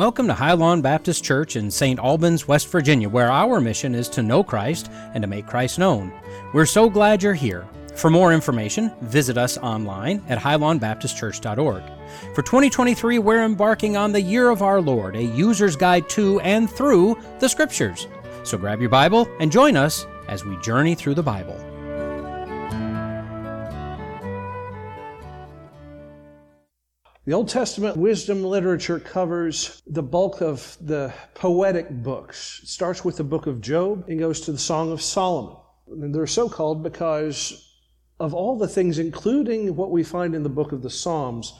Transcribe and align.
Welcome 0.00 0.28
to 0.28 0.32
Highlawn 0.32 0.80
Baptist 0.80 1.22
Church 1.22 1.56
in 1.56 1.70
St. 1.70 2.00
Albans, 2.00 2.48
West 2.48 2.68
Virginia, 2.68 3.06
where 3.06 3.30
our 3.30 3.60
mission 3.60 3.94
is 3.94 4.08
to 4.08 4.22
know 4.22 4.42
Christ 4.42 4.90
and 5.12 5.20
to 5.20 5.28
make 5.28 5.46
Christ 5.46 5.78
known. 5.78 6.10
We're 6.54 6.64
so 6.64 6.88
glad 6.88 7.22
you're 7.22 7.34
here. 7.34 7.68
For 7.96 8.08
more 8.08 8.32
information, 8.32 8.90
visit 9.02 9.36
us 9.36 9.58
online 9.58 10.24
at 10.30 10.38
highlawnbaptistchurch.org. 10.38 11.82
For 12.34 12.40
2023, 12.40 13.18
we're 13.18 13.44
embarking 13.44 13.98
on 13.98 14.12
the 14.12 14.22
Year 14.22 14.48
of 14.48 14.62
Our 14.62 14.80
Lord, 14.80 15.16
a 15.16 15.22
user's 15.22 15.76
guide 15.76 16.08
to 16.08 16.40
and 16.40 16.70
through 16.70 17.18
the 17.38 17.48
Scriptures. 17.50 18.06
So 18.42 18.56
grab 18.56 18.80
your 18.80 18.88
Bible 18.88 19.28
and 19.38 19.52
join 19.52 19.76
us 19.76 20.06
as 20.28 20.46
we 20.46 20.56
journey 20.62 20.94
through 20.94 21.16
the 21.16 21.22
Bible. 21.22 21.69
The 27.30 27.36
Old 27.36 27.48
Testament 27.48 27.96
wisdom 27.96 28.42
literature 28.42 28.98
covers 28.98 29.82
the 29.86 30.02
bulk 30.02 30.40
of 30.40 30.76
the 30.80 31.14
poetic 31.34 31.88
books. 31.88 32.58
It 32.64 32.68
starts 32.68 33.04
with 33.04 33.18
the 33.18 33.22
book 33.22 33.46
of 33.46 33.60
Job 33.60 34.04
and 34.08 34.18
goes 34.18 34.40
to 34.40 34.50
the 34.50 34.58
Song 34.58 34.90
of 34.90 35.00
Solomon. 35.00 35.54
And 35.86 36.12
they're 36.12 36.26
so 36.26 36.48
called 36.48 36.82
because 36.82 37.72
of 38.18 38.34
all 38.34 38.58
the 38.58 38.66
things, 38.66 38.98
including 38.98 39.76
what 39.76 39.92
we 39.92 40.02
find 40.02 40.34
in 40.34 40.42
the 40.42 40.48
book 40.48 40.72
of 40.72 40.82
the 40.82 40.90
Psalms, 40.90 41.54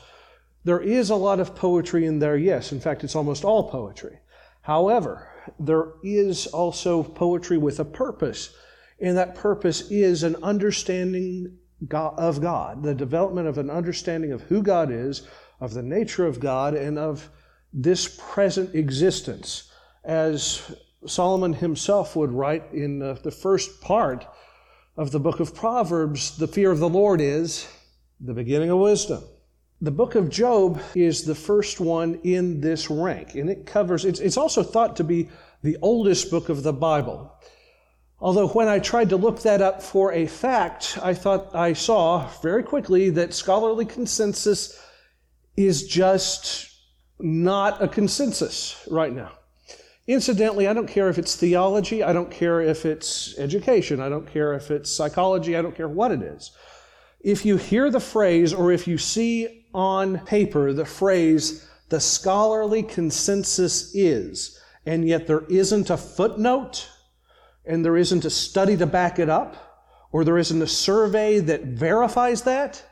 there 0.64 0.80
is 0.80 1.09
a 1.09 1.14
lot 1.14 1.38
of 1.38 1.55
poetry 1.55 2.05
in 2.05 2.19
there, 2.19 2.37
yes. 2.37 2.73
In 2.73 2.80
fact, 2.80 3.05
it's 3.05 3.14
almost 3.14 3.45
all 3.45 3.70
poetry. 3.70 4.19
However, 4.62 5.28
there 5.61 5.92
is 6.02 6.48
also 6.48 7.05
poetry 7.05 7.59
with 7.59 7.78
a 7.78 7.84
purpose, 7.84 8.56
and 9.00 9.16
that 9.16 9.37
purpose 9.37 9.89
is 9.89 10.25
an 10.25 10.34
understanding 10.42 11.59
of 11.92 12.41
God, 12.41 12.83
the 12.83 12.92
development 12.92 13.47
of 13.47 13.56
an 13.56 13.70
understanding 13.70 14.33
of 14.33 14.42
who 14.42 14.64
God 14.64 14.91
is, 14.91 15.23
of 15.60 15.74
the 15.74 15.82
nature 15.82 16.27
of 16.27 16.41
God 16.41 16.74
and 16.74 16.98
of 16.98 17.28
this 17.73 18.19
present 18.20 18.75
existence. 18.75 19.70
As 20.05 20.75
Solomon 21.06 21.53
himself 21.53 22.16
would 22.16 22.33
write 22.33 22.72
in 22.72 22.98
the 22.98 23.30
first 23.30 23.81
part 23.81 24.27
of 24.97 25.11
the 25.11 25.20
book 25.20 25.41
of 25.41 25.55
Proverbs, 25.55 26.36
the 26.36 26.48
fear 26.48 26.70
of 26.70 26.78
the 26.78 26.88
Lord 26.88 27.20
is 27.20 27.69
the 28.20 28.34
beginning 28.34 28.70
of 28.70 28.78
wisdom. 28.78 29.22
The 29.83 29.91
book 29.91 30.14
of 30.14 30.28
Job 30.28 30.81
is 30.94 31.25
the 31.25 31.34
first 31.34 31.81
one 31.81 32.20
in 32.22 32.61
this 32.61 32.91
rank, 32.91 33.34
and 33.34 33.48
it 33.48 33.64
covers, 33.64 34.05
it's, 34.05 34.20
it's 34.20 34.36
also 34.36 34.62
thought 34.62 34.97
to 34.97 35.05
be 35.05 35.31
the 35.62 35.78
oldest 35.81 36.31
book 36.31 36.50
of 36.50 36.62
the 36.62 36.72
Bible. 36.72 37.33
Although, 38.19 38.48
when 38.48 38.69
I 38.69 38.78
tried 38.78 39.08
to 39.11 39.16
look 39.16 39.41
that 39.41 39.62
up 39.62 39.83
for 39.83 40.12
a 40.12 40.27
fact, 40.27 40.98
I 41.03 41.14
thought 41.14 41.55
I 41.55 41.72
saw 41.72 42.28
very 42.42 42.62
quickly 42.62 43.08
that 43.11 43.33
scholarly 43.33 43.86
consensus 43.86 44.78
is 45.66 45.86
just 45.86 46.70
not 47.19 47.83
a 47.83 47.89
consensus 47.89 48.86
right 48.91 49.12
now. 49.12 49.33
Incidentally, 50.06 50.66
I 50.66 50.72
don't 50.72 50.89
care 50.89 51.08
if 51.08 51.19
it's 51.19 51.36
theology, 51.36 52.03
I 52.03 52.12
don't 52.12 52.30
care 52.30 52.61
if 52.61 52.84
it's 52.84 53.39
education, 53.39 54.00
I 54.00 54.08
don't 54.08 54.27
care 54.27 54.55
if 54.55 54.70
it's 54.70 54.91
psychology, 54.91 55.56
I 55.56 55.62
don't 55.62 55.77
care 55.77 55.88
what 55.88 56.11
it 56.11 56.22
is. 56.22 56.50
If 57.20 57.44
you 57.44 57.56
hear 57.56 57.91
the 57.91 58.00
phrase 58.00 58.53
or 58.53 58.72
if 58.72 58.88
you 58.88 58.98
see 58.98 59.66
on 59.72 60.19
paper 60.20 60.72
the 60.72 60.86
phrase, 60.86 61.69
the 61.91 62.00
scholarly 62.00 62.83
consensus 62.83 63.94
is, 63.94 64.58
and 64.86 65.06
yet 65.06 65.27
there 65.27 65.44
isn't 65.50 65.91
a 65.91 65.97
footnote 65.97 66.88
and 67.66 67.84
there 67.84 67.97
isn't 67.97 68.25
a 68.25 68.31
study 68.31 68.77
to 68.78 68.86
back 68.86 69.19
it 69.19 69.28
up, 69.28 69.86
or 70.12 70.25
there 70.25 70.38
isn't 70.38 70.62
a 70.62 70.66
survey 70.66 71.38
that 71.38 71.64
verifies 71.64 72.42
that, 72.42 72.83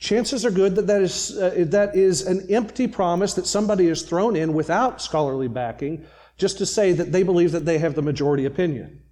chances 0.00 0.44
are 0.46 0.50
good 0.50 0.74
that 0.74 0.86
that 0.88 1.02
is, 1.02 1.38
uh, 1.38 1.64
that 1.68 1.94
is 1.94 2.26
an 2.26 2.50
empty 2.50 2.88
promise 2.88 3.34
that 3.34 3.46
somebody 3.46 3.86
has 3.86 4.02
thrown 4.02 4.34
in 4.34 4.54
without 4.54 5.00
scholarly 5.00 5.46
backing 5.46 6.04
just 6.38 6.58
to 6.58 6.66
say 6.66 6.92
that 6.92 7.12
they 7.12 7.22
believe 7.22 7.52
that 7.52 7.66
they 7.66 7.78
have 7.78 7.94
the 7.94 8.02
majority 8.02 8.46
opinion. 8.46 9.02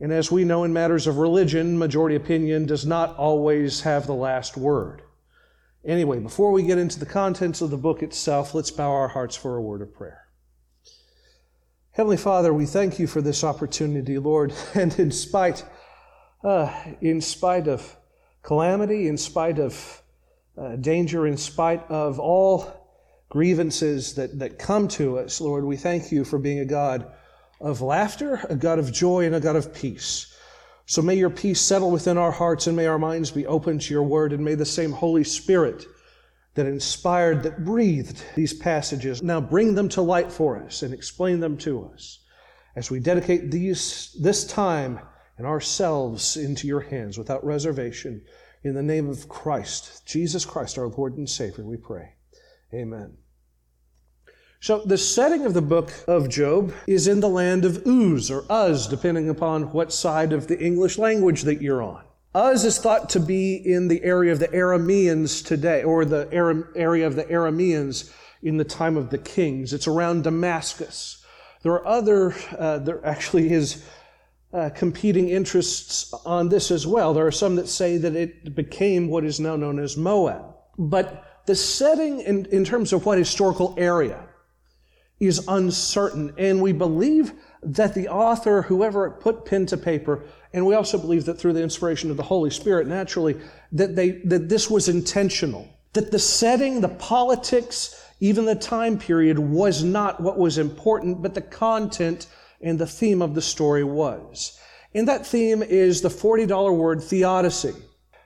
And 0.00 0.12
as 0.12 0.32
we 0.32 0.44
know 0.44 0.64
in 0.64 0.72
matters 0.72 1.06
of 1.06 1.18
religion, 1.18 1.78
majority 1.78 2.16
opinion 2.16 2.66
does 2.66 2.86
not 2.86 3.16
always 3.16 3.82
have 3.82 4.06
the 4.06 4.14
last 4.14 4.56
word. 4.56 5.02
Anyway, 5.84 6.18
before 6.18 6.52
we 6.52 6.62
get 6.62 6.78
into 6.78 6.98
the 6.98 7.06
contents 7.06 7.60
of 7.60 7.70
the 7.70 7.76
book 7.76 8.02
itself, 8.02 8.54
let's 8.54 8.70
bow 8.70 8.90
our 8.90 9.08
hearts 9.08 9.36
for 9.36 9.56
a 9.56 9.62
word 9.62 9.82
of 9.82 9.92
prayer. 9.92 10.24
Heavenly 11.90 12.16
Father, 12.16 12.54
we 12.54 12.64
thank 12.64 12.98
you 12.98 13.06
for 13.06 13.20
this 13.20 13.44
opportunity, 13.44 14.18
Lord, 14.18 14.54
and 14.74 14.96
in 14.98 15.10
spite, 15.10 15.64
uh, 16.42 16.72
in 17.00 17.20
spite 17.20 17.68
of 17.68 17.96
calamity, 18.48 19.08
in 19.08 19.18
spite 19.18 19.58
of 19.58 20.02
uh, 20.56 20.74
danger, 20.76 21.26
in 21.26 21.36
spite 21.36 21.84
of 21.90 22.18
all 22.18 22.88
grievances 23.28 24.14
that, 24.14 24.38
that 24.38 24.58
come 24.58 24.88
to 24.88 25.18
us, 25.18 25.38
Lord, 25.38 25.66
we 25.66 25.76
thank 25.76 26.10
you 26.10 26.24
for 26.24 26.38
being 26.38 26.60
a 26.60 26.64
God 26.64 27.12
of 27.60 27.82
laughter, 27.82 28.40
a 28.48 28.56
God 28.56 28.78
of 28.78 28.90
joy, 28.90 29.26
and 29.26 29.34
a 29.34 29.40
God 29.40 29.56
of 29.56 29.74
peace. 29.74 30.34
So 30.86 31.02
may 31.02 31.16
your 31.16 31.28
peace 31.28 31.60
settle 31.60 31.90
within 31.90 32.16
our 32.16 32.30
hearts 32.30 32.66
and 32.66 32.74
may 32.74 32.86
our 32.86 32.98
minds 32.98 33.30
be 33.30 33.46
open 33.46 33.80
to 33.80 33.92
your 33.92 34.02
word 34.02 34.32
and 34.32 34.42
may 34.42 34.54
the 34.54 34.64
same 34.64 34.92
Holy 34.92 35.24
Spirit 35.24 35.84
that 36.54 36.64
inspired, 36.64 37.42
that 37.42 37.66
breathed 37.66 38.24
these 38.34 38.54
passages 38.54 39.22
now 39.22 39.42
bring 39.42 39.74
them 39.74 39.90
to 39.90 40.00
light 40.00 40.32
for 40.32 40.56
us 40.64 40.82
and 40.82 40.94
explain 40.94 41.40
them 41.40 41.58
to 41.58 41.90
us 41.92 42.20
as 42.76 42.90
we 42.90 42.98
dedicate 42.98 43.50
these, 43.50 44.16
this 44.18 44.46
time 44.46 45.00
and 45.38 45.46
ourselves 45.46 46.36
into 46.36 46.66
your 46.66 46.80
hands 46.80 47.16
without 47.16 47.44
reservation. 47.44 48.22
In 48.64 48.74
the 48.74 48.82
name 48.82 49.08
of 49.08 49.28
Christ, 49.28 50.04
Jesus 50.04 50.44
Christ, 50.44 50.76
our 50.76 50.88
Lord 50.88 51.16
and 51.16 51.30
Savior, 51.30 51.64
we 51.64 51.76
pray. 51.76 52.14
Amen. 52.74 53.16
So, 54.60 54.82
the 54.84 54.98
setting 54.98 55.46
of 55.46 55.54
the 55.54 55.62
book 55.62 55.92
of 56.08 56.28
Job 56.28 56.74
is 56.88 57.06
in 57.06 57.20
the 57.20 57.28
land 57.28 57.64
of 57.64 57.86
Uz 57.86 58.28
or 58.28 58.44
Uz, 58.50 58.88
depending 58.88 59.28
upon 59.28 59.70
what 59.70 59.92
side 59.92 60.32
of 60.32 60.48
the 60.48 60.58
English 60.58 60.98
language 60.98 61.42
that 61.42 61.62
you're 61.62 61.80
on. 61.80 62.02
Uz 62.36 62.64
is 62.64 62.78
thought 62.78 63.08
to 63.10 63.20
be 63.20 63.54
in 63.54 63.86
the 63.86 64.02
area 64.02 64.32
of 64.32 64.40
the 64.40 64.48
Arameans 64.48 65.46
today, 65.46 65.84
or 65.84 66.04
the 66.04 66.28
area 66.74 67.06
of 67.06 67.14
the 67.14 67.24
Arameans 67.24 68.12
in 68.42 68.56
the 68.56 68.64
time 68.64 68.96
of 68.96 69.10
the 69.10 69.18
kings. 69.18 69.72
It's 69.72 69.86
around 69.86 70.24
Damascus. 70.24 71.24
There 71.62 71.72
are 71.72 71.86
other, 71.86 72.34
uh, 72.58 72.78
there 72.78 73.04
actually 73.06 73.52
is 73.52 73.84
uh, 74.52 74.70
competing 74.70 75.28
interests 75.28 76.12
on 76.24 76.48
this 76.48 76.70
as 76.70 76.86
well. 76.86 77.12
There 77.12 77.26
are 77.26 77.32
some 77.32 77.56
that 77.56 77.68
say 77.68 77.98
that 77.98 78.16
it 78.16 78.54
became 78.54 79.08
what 79.08 79.24
is 79.24 79.40
now 79.40 79.56
known 79.56 79.78
as 79.78 79.96
Moab. 79.96 80.54
But 80.78 81.42
the 81.46 81.54
setting 81.54 82.20
in, 82.20 82.46
in 82.46 82.64
terms 82.64 82.92
of 82.92 83.04
what 83.04 83.18
historical 83.18 83.74
area 83.76 84.28
is 85.20 85.46
uncertain. 85.48 86.32
And 86.38 86.62
we 86.62 86.72
believe 86.72 87.32
that 87.62 87.94
the 87.94 88.08
author, 88.08 88.62
whoever 88.62 89.10
put 89.10 89.44
pen 89.44 89.66
to 89.66 89.76
paper, 89.76 90.24
and 90.52 90.64
we 90.64 90.74
also 90.74 90.98
believe 90.98 91.24
that 91.24 91.34
through 91.34 91.54
the 91.54 91.62
inspiration 91.62 92.10
of 92.10 92.16
the 92.16 92.22
Holy 92.22 92.50
Spirit, 92.50 92.86
naturally, 92.86 93.38
that 93.72 93.96
they, 93.96 94.10
that 94.24 94.48
this 94.48 94.70
was 94.70 94.88
intentional. 94.88 95.68
That 95.92 96.10
the 96.10 96.18
setting, 96.18 96.80
the 96.80 96.88
politics, 96.88 98.00
even 98.20 98.44
the 98.44 98.54
time 98.54 98.98
period 98.98 99.38
was 99.38 99.82
not 99.82 100.20
what 100.20 100.38
was 100.38 100.58
important, 100.58 101.22
but 101.22 101.34
the 101.34 101.40
content 101.40 102.28
and 102.60 102.78
the 102.78 102.86
theme 102.86 103.22
of 103.22 103.34
the 103.34 103.42
story 103.42 103.84
was. 103.84 104.58
And 104.94 105.06
that 105.08 105.26
theme 105.26 105.62
is 105.62 106.00
the 106.00 106.08
$40 106.08 106.76
word 106.76 107.02
theodicy. 107.02 107.74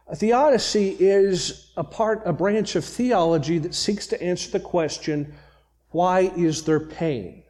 A 0.09 0.16
theodicy 0.16 0.97
is 0.98 1.72
a 1.76 1.84
part, 1.84 2.22
a 2.25 2.32
branch 2.32 2.76
of 2.76 2.84
theology 2.84 3.59
that 3.59 3.75
seeks 3.75 4.06
to 4.09 4.22
answer 4.22 4.50
the 4.50 4.60
question, 4.60 5.34
why 5.91 6.32
is 6.37 6.65
there 6.65 6.81
pain? 6.81 7.44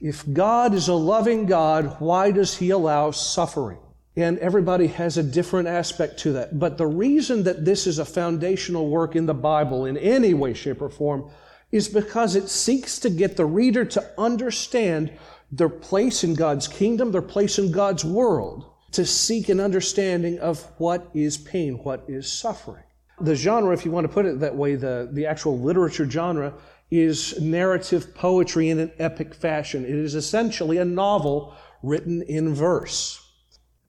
If 0.00 0.30
God 0.32 0.74
is 0.74 0.88
a 0.88 0.94
loving 0.94 1.46
God, 1.46 2.00
why 2.00 2.30
does 2.30 2.56
He 2.56 2.70
allow 2.70 3.10
suffering? 3.12 3.78
And 4.16 4.38
everybody 4.38 4.88
has 4.88 5.16
a 5.16 5.22
different 5.22 5.68
aspect 5.68 6.18
to 6.20 6.32
that. 6.32 6.58
But 6.58 6.76
the 6.76 6.86
reason 6.86 7.44
that 7.44 7.64
this 7.64 7.86
is 7.86 7.98
a 7.98 8.04
foundational 8.04 8.90
work 8.90 9.16
in 9.16 9.26
the 9.26 9.34
Bible 9.34 9.86
in 9.86 9.96
any 9.96 10.34
way, 10.34 10.54
shape, 10.54 10.82
or 10.82 10.90
form 10.90 11.30
is 11.70 11.88
because 11.88 12.36
it 12.36 12.48
seeks 12.48 12.98
to 12.98 13.10
get 13.10 13.36
the 13.36 13.46
reader 13.46 13.84
to 13.86 14.10
understand 14.18 15.10
their 15.52 15.68
place 15.68 16.24
in 16.24 16.34
God's 16.34 16.66
kingdom, 16.66 17.12
their 17.12 17.22
place 17.22 17.58
in 17.58 17.70
God's 17.70 18.04
world, 18.04 18.64
to 18.92 19.04
seek 19.04 19.50
an 19.50 19.60
understanding 19.60 20.38
of 20.38 20.62
what 20.78 21.10
is 21.14 21.36
pain, 21.36 21.74
what 21.84 22.04
is 22.08 22.30
suffering. 22.30 22.84
The 23.20 23.34
genre, 23.34 23.72
if 23.72 23.84
you 23.84 23.90
want 23.90 24.06
to 24.06 24.12
put 24.12 24.26
it 24.26 24.40
that 24.40 24.56
way, 24.56 24.74
the, 24.74 25.10
the 25.12 25.26
actual 25.26 25.58
literature 25.60 26.08
genre, 26.08 26.54
is 26.90 27.40
narrative 27.40 28.14
poetry 28.14 28.70
in 28.70 28.78
an 28.78 28.92
epic 28.98 29.34
fashion. 29.34 29.84
It 29.84 29.94
is 29.94 30.14
essentially 30.14 30.78
a 30.78 30.84
novel 30.84 31.54
written 31.82 32.22
in 32.22 32.54
verse. 32.54 33.18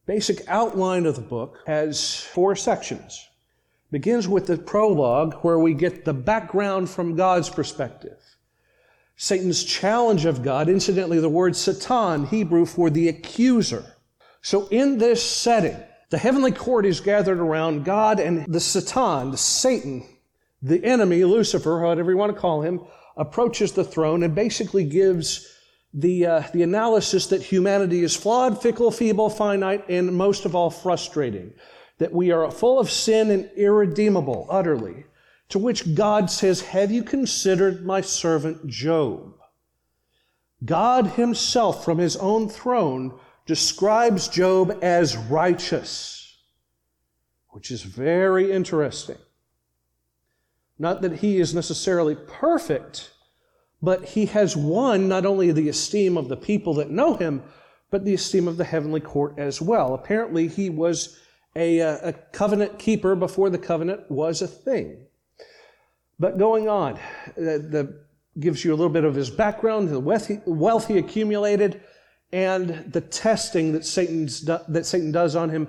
Basic 0.05 0.47
outline 0.47 1.05
of 1.05 1.15
the 1.15 1.21
book 1.21 1.59
has 1.65 2.19
four 2.19 2.55
sections. 2.55 3.27
Begins 3.91 4.27
with 4.27 4.47
the 4.47 4.57
prologue, 4.57 5.35
where 5.43 5.59
we 5.59 5.73
get 5.73 6.03
the 6.03 6.13
background 6.13 6.89
from 6.89 7.15
God's 7.15 7.49
perspective. 7.49 8.17
Satan's 9.15 9.63
challenge 9.63 10.25
of 10.25 10.43
God, 10.43 10.69
incidentally, 10.69 11.19
the 11.19 11.29
word 11.29 11.55
Satan, 11.55 12.25
Hebrew 12.25 12.65
for 12.65 12.89
the 12.89 13.09
accuser. 13.09 13.85
So 14.41 14.67
in 14.67 14.97
this 14.97 15.23
setting, 15.23 15.77
the 16.09 16.17
heavenly 16.17 16.51
court 16.51 16.85
is 16.85 16.99
gathered 16.99 17.39
around 17.39 17.85
God 17.85 18.19
and 18.19 18.45
the 18.51 18.59
Satan, 18.59 19.31
the 19.31 19.37
Satan, 19.37 20.05
the 20.61 20.83
enemy, 20.83 21.23
Lucifer, 21.23 21.79
whatever 21.79 22.11
you 22.11 22.17
want 22.17 22.33
to 22.33 22.39
call 22.39 22.61
him, 22.61 22.81
approaches 23.17 23.71
the 23.71 23.83
throne 23.83 24.23
and 24.23 24.33
basically 24.33 24.83
gives 24.83 25.49
the, 25.93 26.25
uh, 26.25 26.43
the 26.53 26.63
analysis 26.63 27.27
that 27.27 27.43
humanity 27.43 28.03
is 28.03 28.15
flawed, 28.15 28.61
fickle, 28.61 28.91
feeble, 28.91 29.29
finite, 29.29 29.87
and 29.89 30.15
most 30.15 30.45
of 30.45 30.55
all, 30.55 30.69
frustrating. 30.69 31.53
That 31.99 32.11
we 32.11 32.31
are 32.31 32.49
full 32.49 32.79
of 32.79 32.89
sin 32.89 33.29
and 33.29 33.49
irredeemable, 33.55 34.47
utterly. 34.49 35.05
To 35.49 35.59
which 35.59 35.95
God 35.95 36.31
says, 36.31 36.61
Have 36.61 36.91
you 36.91 37.03
considered 37.03 37.85
my 37.85 38.01
servant 38.01 38.67
Job? 38.67 39.35
God 40.65 41.07
Himself, 41.07 41.83
from 41.83 41.97
His 41.97 42.15
own 42.17 42.49
throne, 42.49 43.19
describes 43.45 44.27
Job 44.27 44.77
as 44.81 45.17
righteous, 45.17 46.37
which 47.49 47.71
is 47.71 47.83
very 47.83 48.51
interesting. 48.51 49.17
Not 50.79 51.01
that 51.01 51.17
he 51.17 51.37
is 51.39 51.53
necessarily 51.53 52.15
perfect, 52.15 53.11
but 53.81 54.05
he 54.05 54.25
has 54.27 54.55
won 54.57 55.07
not 55.07 55.25
only 55.25 55.51
the 55.51 55.69
esteem 55.69 56.17
of 56.17 56.29
the 56.29 56.37
people 56.37 56.73
that 56.75 56.89
know 56.89 57.15
him, 57.15 57.43
but 57.91 58.05
the 58.05 58.13
esteem 58.13 58.47
of 58.47 58.57
the 58.57 58.63
heavenly 58.63 58.99
court 58.99 59.35
as 59.37 59.61
well. 59.61 59.93
Apparently, 59.93 60.47
he 60.47 60.69
was 60.69 61.19
a, 61.55 61.79
uh, 61.81 62.09
a 62.09 62.13
covenant 62.13 62.79
keeper 62.79 63.15
before 63.15 63.49
the 63.49 63.57
covenant 63.57 64.09
was 64.09 64.41
a 64.41 64.47
thing. 64.47 65.05
But 66.19 66.37
going 66.37 66.69
on, 66.69 66.99
the, 67.35 67.59
the 67.59 68.03
gives 68.39 68.65
you 68.65 68.73
a 68.73 68.75
little 68.75 68.91
bit 68.91 69.03
of 69.03 69.15
his 69.15 69.29
background, 69.29 69.89
the 69.89 69.99
wealth 69.99 70.27
he, 70.27 70.39
wealth 70.45 70.87
he 70.87 70.97
accumulated, 70.97 71.81
and 72.31 72.91
the 72.91 73.01
testing 73.01 73.73
that, 73.73 73.85
Satan's, 73.85 74.41
that 74.41 74.85
Satan 74.85 75.11
does 75.11 75.35
on 75.35 75.49
him 75.49 75.67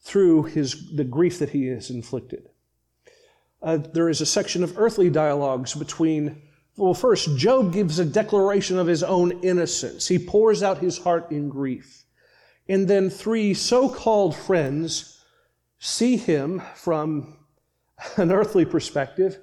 through 0.00 0.44
his, 0.44 0.94
the 0.94 1.04
grief 1.04 1.38
that 1.38 1.50
he 1.50 1.66
has 1.68 1.90
inflicted. 1.90 2.48
Uh, 3.62 3.78
there 3.78 4.08
is 4.08 4.20
a 4.20 4.26
section 4.26 4.62
of 4.62 4.76
earthly 4.76 5.08
dialogues 5.08 5.74
between, 5.74 6.42
well, 6.76 6.94
first, 6.94 7.36
Job 7.38 7.72
gives 7.72 7.98
a 7.98 8.04
declaration 8.04 8.78
of 8.78 8.86
his 8.86 9.02
own 9.02 9.32
innocence. 9.42 10.08
He 10.08 10.18
pours 10.18 10.62
out 10.62 10.78
his 10.78 10.98
heart 10.98 11.30
in 11.30 11.48
grief. 11.48 12.04
And 12.68 12.88
then 12.88 13.08
three 13.08 13.54
so 13.54 13.88
called 13.88 14.34
friends 14.34 15.24
see 15.78 16.16
him 16.16 16.60
from 16.74 17.36
an 18.16 18.32
earthly 18.32 18.64
perspective 18.64 19.38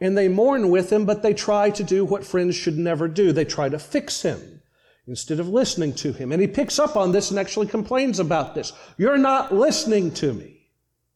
and 0.00 0.16
they 0.16 0.28
mourn 0.28 0.70
with 0.70 0.90
him, 0.92 1.04
but 1.04 1.22
they 1.22 1.34
try 1.34 1.70
to 1.70 1.84
do 1.84 2.04
what 2.04 2.24
friends 2.24 2.56
should 2.56 2.78
never 2.78 3.06
do. 3.08 3.32
They 3.32 3.44
try 3.44 3.68
to 3.68 3.78
fix 3.78 4.22
him 4.22 4.62
instead 5.06 5.40
of 5.40 5.48
listening 5.48 5.92
to 5.94 6.12
him. 6.12 6.32
And 6.32 6.40
he 6.40 6.46
picks 6.46 6.78
up 6.78 6.96
on 6.96 7.12
this 7.12 7.30
and 7.30 7.38
actually 7.38 7.66
complains 7.66 8.18
about 8.18 8.54
this. 8.54 8.72
You're 8.96 9.18
not 9.18 9.52
listening 9.54 10.12
to 10.12 10.32
me. 10.32 10.68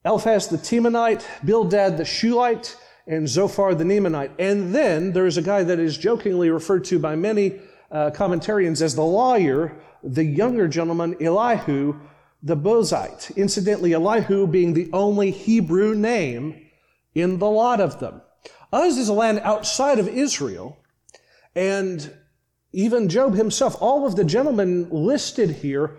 Eliphaz 0.04 0.48
the 0.48 0.58
Temanite, 0.58 1.25
Bildad 1.44 1.96
the 1.96 2.04
Shuhite, 2.04 2.76
and 3.06 3.28
Zophar 3.28 3.75
the 3.75 3.84
Nemanite. 3.84 4.32
And 4.38 4.75
then 4.75 5.12
there's 5.12 5.36
a 5.36 5.42
guy 5.42 5.62
that 5.62 5.78
is 5.78 5.96
jokingly 5.96 6.50
referred 6.50 6.84
to 6.86 6.98
by 6.98 7.16
many 7.16 7.60
uh, 7.90 8.10
commentarians 8.10 8.82
as 8.82 8.94
the 8.94 9.02
lawyer, 9.02 9.76
the 10.02 10.25
younger 10.25 10.69
gentleman, 10.69 11.16
Elihu 11.20 11.98
the 12.42 12.56
Bozite. 12.56 13.34
Incidentally, 13.36 13.94
Elihu 13.94 14.46
being 14.46 14.75
the 14.75 14.90
only 14.92 15.31
Hebrew 15.31 15.94
name 15.94 16.66
in 17.14 17.38
the 17.38 17.48
lot 17.48 17.81
of 17.81 18.00
them. 18.00 18.20
Uz 18.75 18.99
is 18.99 19.09
a 19.09 19.12
land 19.12 19.41
outside 19.41 19.99
of 19.99 20.09
Israel, 20.09 20.79
and 21.55 22.12
even 22.73 23.09
Job 23.09 23.35
himself, 23.35 23.76
all 23.81 24.06
of 24.06 24.17
the 24.17 24.25
gentlemen 24.25 24.88
listed 24.91 25.50
here 25.50 25.97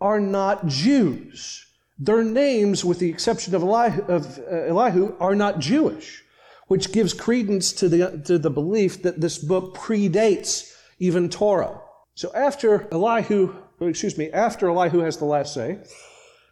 are 0.00 0.20
not 0.20 0.66
Jews. 0.66 1.66
Their 1.98 2.22
names, 2.22 2.84
with 2.84 2.98
the 2.98 3.10
exception 3.10 3.54
of 3.54 3.62
Elihu, 3.62 4.02
of, 4.02 4.38
uh, 4.38 4.68
Elihu, 4.68 5.16
are 5.18 5.34
not 5.34 5.58
Jewish, 5.58 6.22
which 6.68 6.92
gives 6.92 7.12
credence 7.12 7.72
to 7.72 7.88
the, 7.88 8.22
to 8.26 8.38
the 8.38 8.50
belief 8.50 9.02
that 9.02 9.20
this 9.20 9.38
book 9.38 9.76
predates 9.76 10.72
even 10.98 11.28
Torah. 11.28 11.80
So 12.14 12.30
after 12.34 12.88
Elihu, 12.92 13.54
excuse 13.80 14.16
me, 14.16 14.30
after 14.30 14.68
Elihu 14.68 15.00
has 15.00 15.16
the 15.16 15.24
last 15.24 15.54
say, 15.54 15.78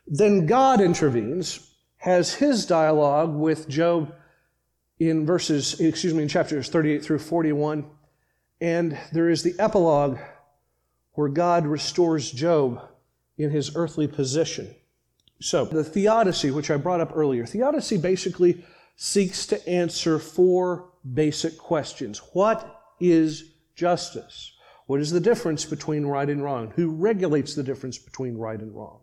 then 0.06 0.46
God 0.46 0.81
intervenes, 0.81 1.75
has 1.99 2.34
his 2.34 2.66
dialogue 2.66 3.34
with 3.34 3.69
Job 3.69 4.12
in 5.00 5.25
verses, 5.25 5.81
excuse 5.81 6.12
me, 6.14 6.23
in 6.23 6.29
chapters 6.29 6.69
38 6.69 7.02
through 7.02 7.19
41. 7.19 7.87
And 8.61 8.99
there 9.12 9.31
is 9.31 9.43
the 9.43 9.55
epilogue 9.58 10.19
where 11.14 11.29
God 11.29 11.67
restores 11.67 12.31
Job 12.31 12.87
in 13.38 13.50
his 13.50 13.75
earthly 13.75 14.06
position. 14.06 14.73
So, 15.41 15.64
the 15.64 15.82
theodicy, 15.82 16.50
which 16.50 16.70
I 16.70 16.76
brought 16.76 17.00
up 17.00 17.12
earlier, 17.14 17.47
theodicy 17.47 17.97
basically 17.97 18.62
seeks 18.97 19.47
to 19.47 19.67
answer 19.67 20.19
four 20.19 20.91
basic 21.14 21.56
questions. 21.56 22.19
What 22.35 22.82
is 23.00 23.52
justice? 23.75 24.52
What 24.87 25.00
is 25.00 25.11
the 25.11 25.20
difference 25.20 25.64
between 25.64 26.05
right 26.05 26.29
and 26.29 26.44
wrong? 26.44 26.73
Who 26.76 26.91
regulates 26.91 27.55
the 27.55 27.62
difference 27.62 27.97
between 27.97 28.37
right 28.37 28.61
and 28.61 28.75
wrong? 28.75 29.00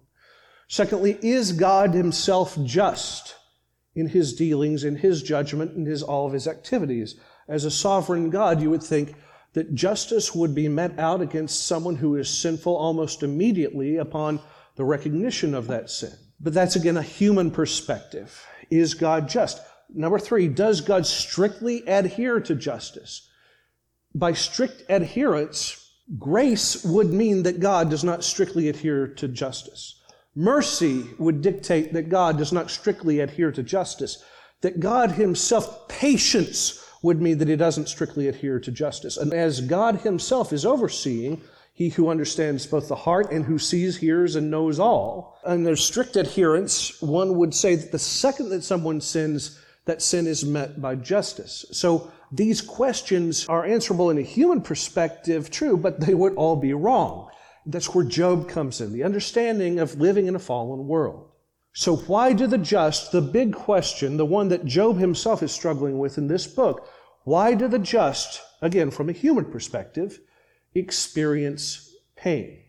Secondly, 0.68 1.18
is 1.24 1.54
God 1.54 1.96
himself 1.96 2.56
just 2.64 3.37
in 3.98 4.08
his 4.08 4.34
dealings, 4.34 4.84
in 4.84 4.96
his 4.96 5.24
judgment, 5.24 5.76
in 5.76 5.86
his 5.86 6.04
all 6.04 6.28
of 6.28 6.34
his 6.34 6.48
activities? 6.48 7.16
As 7.48 7.66
a 7.66 7.72
sovereign 7.72 8.30
God, 8.30 8.62
you 8.62 8.70
would 8.70 8.84
think 8.84 9.16
that 9.54 9.74
justice 9.74 10.36
would 10.36 10.54
be 10.54 10.68
met 10.68 11.00
out 11.00 11.22
against 11.22 11.66
someone 11.66 11.96
who 11.96 12.16
is 12.16 12.30
sinful 12.30 12.76
almost 12.76 13.24
immediately 13.24 13.98
upon 13.98 14.40
the 14.76 14.86
recognition 14.86 15.56
of 15.56 15.68
that 15.68 15.90
sin. 15.90 16.14
But 16.40 16.54
that's 16.54 16.76
again 16.76 16.98
a 16.98 17.02
human 17.02 17.50
perspective. 17.50 18.46
Is 18.70 18.94
God 18.94 19.28
just? 19.28 19.60
Number 19.90 20.20
three, 20.20 20.48
does 20.48 20.82
God 20.82 21.06
strictly 21.06 21.84
adhere 21.88 22.40
to 22.42 22.54
justice? 22.54 23.28
By 24.14 24.34
strict 24.34 24.84
adherence, 24.90 25.92
grace 26.20 26.84
would 26.84 27.12
mean 27.12 27.44
that 27.44 27.60
God 27.60 27.90
does 27.90 28.04
not 28.04 28.24
strictly 28.24 28.70
adhere 28.70 29.08
to 29.08 29.28
justice. 29.28 29.97
Mercy 30.38 31.04
would 31.18 31.42
dictate 31.42 31.94
that 31.94 32.10
God 32.10 32.38
does 32.38 32.54
not 32.54 32.70
strictly 32.70 33.22
adhere 33.22 33.52
to 33.52 33.64
justice. 33.64 34.24
That 34.62 34.80
God 34.80 35.12
Himself, 35.12 35.88
patience 35.88 36.86
would 37.02 37.20
mean 37.20 37.40
that 37.40 37.48
He 37.48 37.56
doesn't 37.56 37.90
strictly 37.90 38.28
adhere 38.28 38.60
to 38.60 38.72
justice. 38.72 39.18
And 39.18 39.34
as 39.34 39.62
God 39.62 40.02
Himself 40.02 40.54
is 40.54 40.64
overseeing, 40.64 41.42
he 41.74 41.90
who 41.90 42.10
understands 42.10 42.66
both 42.66 42.88
the 42.88 42.96
heart 42.96 43.32
and 43.32 43.46
who 43.46 43.60
sees, 43.60 43.98
hears, 43.98 44.36
and 44.36 44.50
knows 44.50 44.80
all. 44.80 45.40
And 45.44 45.66
there's 45.66 45.84
strict 45.84 46.16
adherence. 46.16 47.02
One 47.02 47.36
would 47.38 47.54
say 47.54 47.76
that 47.76 47.92
the 47.92 48.00
second 48.00 48.50
that 48.50 48.64
someone 48.64 49.00
sins, 49.00 49.60
that 49.86 50.02
sin 50.02 50.26
is 50.26 50.44
met 50.44 50.82
by 50.82 50.96
justice. 50.96 51.66
So 51.72 52.12
these 52.32 52.62
questions 52.62 53.48
are 53.48 53.66
answerable 53.66 54.10
in 54.10 54.18
a 54.18 54.24
human 54.24 54.62
perspective, 54.62 55.52
true, 55.52 55.78
but 55.78 56.00
they 56.00 56.16
would 56.16 56.34
all 56.34 56.56
be 56.56 56.74
wrong. 56.74 57.30
That's 57.68 57.94
where 57.94 58.06
Job 58.06 58.50
comes 58.50 58.82
in, 58.82 58.94
the 58.94 59.04
understanding 59.04 59.80
of 59.80 60.00
living 60.00 60.26
in 60.26 60.36
a 60.36 60.40
fallen 60.40 60.88
world. 60.88 61.30
So 61.74 61.98
why 61.98 62.34
do 62.34 62.48
the 62.48 62.58
just, 62.58 63.12
the 63.12 63.22
big 63.22 63.54
question, 63.54 64.18
the 64.18 64.26
one 64.26 64.48
that 64.48 64.66
Job 64.66 64.98
himself 64.98 65.44
is 65.44 65.52
struggling 65.52 66.00
with 66.00 66.18
in 66.18 66.28
this 66.28 66.48
book, 66.48 66.90
why 67.24 67.54
do 67.54 67.68
the 67.68 67.78
just, 67.78 68.42
again, 68.62 68.90
from 68.90 69.10
a 69.10 69.14
human 69.14 69.46
perspective, 69.46 70.20
experience 70.74 71.94
pain. 72.16 72.64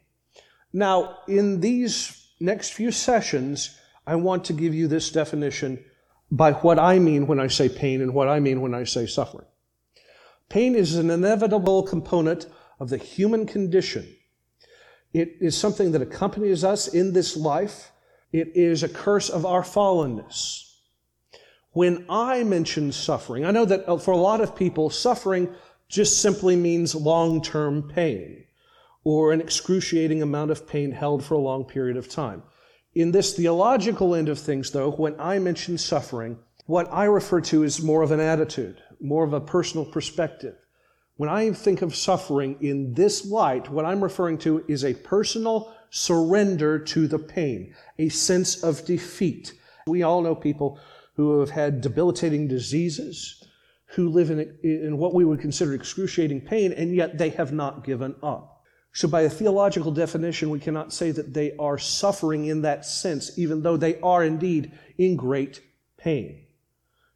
Now, 0.72 1.18
in 1.26 1.60
these 1.60 2.30
next 2.40 2.74
few 2.74 2.90
sessions, 2.90 3.78
I 4.06 4.16
want 4.16 4.44
to 4.46 4.52
give 4.52 4.74
you 4.74 4.88
this 4.88 5.10
definition 5.10 5.84
by 6.30 6.52
what 6.52 6.78
I 6.78 6.98
mean 6.98 7.26
when 7.26 7.40
I 7.40 7.46
say 7.46 7.68
pain 7.68 8.02
and 8.02 8.12
what 8.12 8.28
I 8.28 8.40
mean 8.40 8.60
when 8.60 8.74
I 8.74 8.84
say 8.84 9.06
suffering. 9.06 9.46
Pain 10.48 10.74
is 10.74 10.96
an 10.96 11.10
inevitable 11.10 11.82
component 11.82 12.46
of 12.80 12.90
the 12.90 12.98
human 12.98 13.46
condition. 13.46 14.06
It 15.12 15.36
is 15.40 15.56
something 15.56 15.92
that 15.92 16.02
accompanies 16.02 16.64
us 16.64 16.88
in 16.88 17.12
this 17.12 17.36
life. 17.36 17.92
It 18.32 18.52
is 18.54 18.82
a 18.82 18.88
curse 18.88 19.30
of 19.30 19.46
our 19.46 19.62
fallenness. 19.62 20.64
When 21.72 22.04
I 22.08 22.44
mention 22.44 22.92
suffering, 22.92 23.44
I 23.44 23.50
know 23.50 23.64
that 23.64 23.88
uh, 23.88 23.98
for 23.98 24.10
a 24.10 24.16
lot 24.16 24.40
of 24.40 24.56
people, 24.56 24.90
suffering 24.90 25.54
just 25.88 26.20
simply 26.20 26.56
means 26.56 26.94
long 26.94 27.42
term 27.42 27.88
pain 27.88 28.44
or 29.04 29.32
an 29.32 29.40
excruciating 29.40 30.22
amount 30.22 30.50
of 30.50 30.66
pain 30.66 30.92
held 30.92 31.24
for 31.24 31.34
a 31.34 31.38
long 31.38 31.64
period 31.64 31.96
of 31.96 32.08
time. 32.08 32.42
In 32.94 33.12
this 33.12 33.34
theological 33.34 34.14
end 34.14 34.28
of 34.28 34.38
things, 34.38 34.70
though, 34.70 34.90
when 34.90 35.18
I 35.18 35.38
mention 35.38 35.78
suffering, 35.78 36.38
what 36.66 36.92
I 36.92 37.04
refer 37.04 37.40
to 37.42 37.62
is 37.62 37.82
more 37.82 38.02
of 38.02 38.10
an 38.10 38.20
attitude, 38.20 38.82
more 39.00 39.24
of 39.24 39.32
a 39.32 39.40
personal 39.40 39.86
perspective. 39.86 40.56
When 41.18 41.28
I 41.28 41.50
think 41.50 41.82
of 41.82 41.96
suffering 41.96 42.56
in 42.60 42.94
this 42.94 43.26
light, 43.26 43.68
what 43.68 43.84
I'm 43.84 44.04
referring 44.04 44.38
to 44.38 44.64
is 44.68 44.84
a 44.84 44.94
personal 44.94 45.74
surrender 45.90 46.78
to 46.78 47.08
the 47.08 47.18
pain, 47.18 47.74
a 47.98 48.08
sense 48.08 48.62
of 48.62 48.84
defeat. 48.84 49.52
We 49.88 50.04
all 50.04 50.22
know 50.22 50.36
people 50.36 50.78
who 51.14 51.40
have 51.40 51.50
had 51.50 51.80
debilitating 51.80 52.46
diseases, 52.46 53.42
who 53.86 54.08
live 54.10 54.30
in, 54.30 54.56
in 54.62 54.96
what 54.96 55.12
we 55.12 55.24
would 55.24 55.40
consider 55.40 55.74
excruciating 55.74 56.42
pain, 56.42 56.72
and 56.72 56.94
yet 56.94 57.18
they 57.18 57.30
have 57.30 57.52
not 57.52 57.82
given 57.82 58.14
up. 58.22 58.62
So, 58.92 59.08
by 59.08 59.22
a 59.22 59.30
theological 59.30 59.90
definition, 59.90 60.50
we 60.50 60.60
cannot 60.60 60.92
say 60.92 61.10
that 61.10 61.34
they 61.34 61.56
are 61.56 61.78
suffering 61.78 62.46
in 62.46 62.62
that 62.62 62.86
sense, 62.86 63.36
even 63.36 63.62
though 63.62 63.76
they 63.76 63.98
are 64.02 64.22
indeed 64.22 64.70
in 64.98 65.16
great 65.16 65.62
pain. 65.96 66.44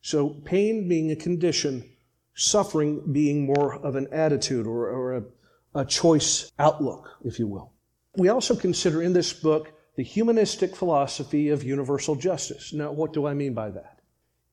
So, 0.01 0.31
pain 0.31 0.89
being 0.89 1.13
a 1.13 1.17
condition 1.17 1.89
suffering 2.35 3.13
being 3.13 3.47
more 3.47 3.75
of 3.75 3.97
an 3.97 4.09
attitude 4.13 4.67
or, 4.67 4.89
or 4.89 5.17
a, 5.17 5.23
a 5.75 5.85
choice 5.85 6.51
outlook, 6.59 7.11
if 7.25 7.39
you 7.39 7.47
will. 7.47 7.73
We 8.17 8.29
also 8.29 8.55
consider 8.55 9.03
in 9.03 9.13
this 9.13 9.33
book 9.33 9.73
the 9.97 10.03
humanistic 10.03 10.75
philosophy 10.75 11.51
of 11.51 11.63
universal 11.63 12.15
justice. 12.15 12.73
Now, 12.73 12.93
what 12.93 13.13
do 13.13 13.27
I 13.27 13.35
mean 13.35 13.55
by 13.55 13.71
that? 13.71 14.01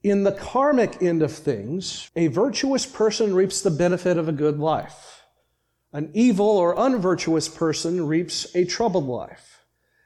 In 0.03 0.23
the 0.23 0.31
karmic 0.31 1.01
end 1.01 1.21
of 1.21 1.31
things, 1.31 2.09
a 2.15 2.27
virtuous 2.27 2.85
person 2.85 3.33
reaps 3.33 3.61
the 3.61 3.71
benefit 3.71 4.17
of 4.17 4.29
a 4.29 4.33
good 4.33 4.59
life. 4.59 5.23
An 5.91 6.11
evil 6.13 6.45
or 6.45 6.77
unvirtuous 6.77 7.49
person 7.49 8.05
reaps 8.05 8.55
a 8.55 8.63
troubled 8.63 9.07
life. 9.07 9.65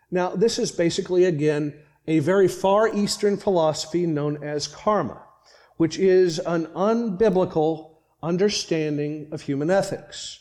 Now, 0.10 0.30
this 0.30 0.58
is 0.58 0.72
basically, 0.72 1.26
again, 1.26 1.74
a 2.08 2.20
very 2.20 2.48
far 2.48 2.88
eastern 2.88 3.38
philosophy 3.38 4.06
known 4.06 4.44
as 4.44 4.68
karma, 4.68 5.23
which 5.84 6.00
is 6.00 6.40
an 6.40 6.66
unbiblical 6.68 7.98
understanding 8.22 9.28
of 9.34 9.42
human 9.42 9.70
ethics. 9.70 10.40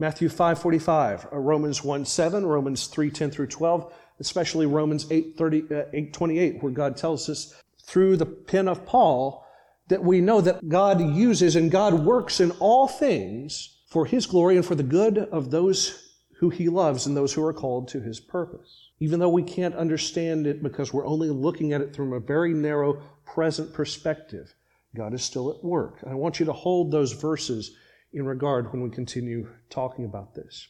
Matthew 0.00 0.28
5:45, 0.28 1.32
uh, 1.32 1.38
Romans 1.38 1.82
1:7, 1.82 2.44
Romans 2.44 2.88
3:10 2.88 3.30
through 3.30 3.46
12, 3.46 3.92
especially 4.18 4.66
Romans 4.66 5.04
8:30 5.08 5.70
uh, 5.70 5.84
8:28 5.94 6.60
where 6.64 6.72
God 6.72 6.96
tells 6.96 7.28
us 7.28 7.54
through 7.84 8.16
the 8.16 8.26
pen 8.26 8.66
of 8.66 8.84
Paul 8.84 9.46
that 9.86 10.02
we 10.02 10.20
know 10.20 10.40
that 10.40 10.68
God 10.68 11.00
uses 11.00 11.54
and 11.54 11.70
God 11.70 12.04
works 12.04 12.40
in 12.40 12.50
all 12.58 12.88
things 12.88 13.78
for 13.86 14.04
his 14.04 14.26
glory 14.26 14.56
and 14.56 14.66
for 14.66 14.74
the 14.74 14.82
good 14.82 15.16
of 15.16 15.52
those 15.52 16.10
who 16.40 16.50
he 16.50 16.68
loves 16.68 17.06
and 17.06 17.16
those 17.16 17.34
who 17.34 17.44
are 17.44 17.52
called 17.52 17.86
to 17.90 18.00
his 18.00 18.18
purpose. 18.18 18.85
Even 18.98 19.20
though 19.20 19.28
we 19.28 19.42
can't 19.42 19.74
understand 19.74 20.46
it 20.46 20.62
because 20.62 20.92
we're 20.92 21.06
only 21.06 21.28
looking 21.28 21.72
at 21.72 21.82
it 21.82 21.94
from 21.94 22.12
a 22.12 22.20
very 22.20 22.54
narrow 22.54 23.02
present 23.24 23.72
perspective, 23.72 24.54
God 24.94 25.12
is 25.12 25.22
still 25.22 25.50
at 25.50 25.62
work. 25.62 25.98
I 26.08 26.14
want 26.14 26.40
you 26.40 26.46
to 26.46 26.52
hold 26.52 26.90
those 26.90 27.12
verses 27.12 27.76
in 28.12 28.24
regard 28.24 28.72
when 28.72 28.80
we 28.80 28.88
continue 28.88 29.48
talking 29.68 30.04
about 30.06 30.34
this. 30.34 30.68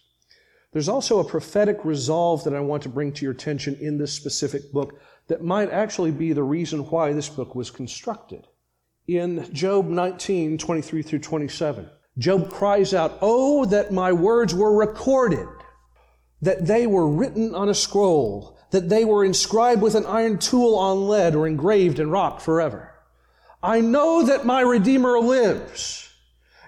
There's 0.73 0.89
also 0.89 1.21
a 1.21 1.25
prophetic 1.25 1.85
resolve 1.85 2.45
that 2.45 2.55
I 2.55 2.61
want 2.61 2.83
to 2.83 2.89
bring 2.89 3.13
to 3.13 3.25
your 3.25 3.33
attention 3.33 3.77
in 3.81 3.97
this 3.97 4.13
specific 4.13 4.73
book 4.73 5.01
that 5.29 5.43
might 5.43 5.71
actually 5.71 6.11
be 6.11 6.33
the 6.33 6.43
reason 6.43 6.81
why 6.81 7.13
this 7.13 7.29
book 7.29 7.55
was 7.55 7.71
constructed. 7.71 8.47
In 9.07 9.49
Job 9.55 9.87
19, 9.87 10.59
23 10.59 11.03
through 11.03 11.21
27, 11.21 11.89
Job 12.19 12.51
cries 12.51 12.93
out, 12.93 13.19
Oh, 13.21 13.65
that 13.67 13.93
my 13.93 14.13
words 14.13 14.55
were 14.55 14.77
recorded, 14.77 15.47
that 16.43 16.67
they 16.67 16.87
were 16.87 17.09
written 17.09 17.55
on 17.55 17.69
a 17.69 17.75
scroll, 17.75 18.59
that 18.71 18.89
they 18.89 19.05
were 19.05 19.25
inscribed 19.25 19.81
with 19.83 19.95
an 19.95 20.07
iron 20.07 20.39
tool 20.39 20.77
on 20.77 21.09
lead 21.09 21.35
or 21.35 21.47
engraved 21.47 21.99
in 21.99 22.11
rock 22.11 22.41
forever. 22.41 22.93
I 23.63 23.81
know 23.81 24.25
that 24.25 24.47
my 24.47 24.61
Redeemer 24.61 25.19
lives, 25.19 26.13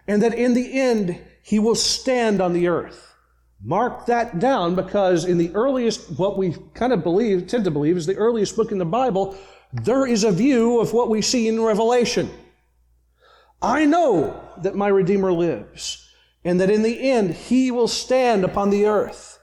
and 0.06 0.22
that 0.22 0.34
in 0.34 0.54
the 0.54 0.72
end 0.80 1.20
he 1.42 1.58
will 1.58 1.74
stand 1.74 2.40
on 2.40 2.52
the 2.52 2.68
earth. 2.68 3.14
Mark 3.62 4.06
that 4.06 4.38
down 4.38 4.74
because 4.74 5.24
in 5.24 5.36
the 5.38 5.50
earliest, 5.54 6.18
what 6.18 6.38
we 6.38 6.54
kind 6.74 6.92
of 6.92 7.02
believe, 7.02 7.46
tend 7.46 7.64
to 7.64 7.70
believe, 7.70 7.96
is 7.96 8.06
the 8.06 8.16
earliest 8.16 8.56
book 8.56 8.70
in 8.70 8.78
the 8.78 8.84
Bible, 8.84 9.36
there 9.72 10.06
is 10.06 10.24
a 10.24 10.32
view 10.32 10.80
of 10.80 10.92
what 10.92 11.10
we 11.10 11.20
see 11.20 11.48
in 11.48 11.60
Revelation. 11.60 12.30
I 13.60 13.84
know 13.84 14.40
that 14.62 14.76
my 14.76 14.88
Redeemer 14.88 15.32
lives, 15.32 16.08
and 16.44 16.60
that 16.60 16.70
in 16.70 16.82
the 16.82 17.10
end 17.10 17.34
he 17.34 17.70
will 17.70 17.88
stand 17.88 18.44
upon 18.44 18.70
the 18.70 18.86
earth. 18.86 19.37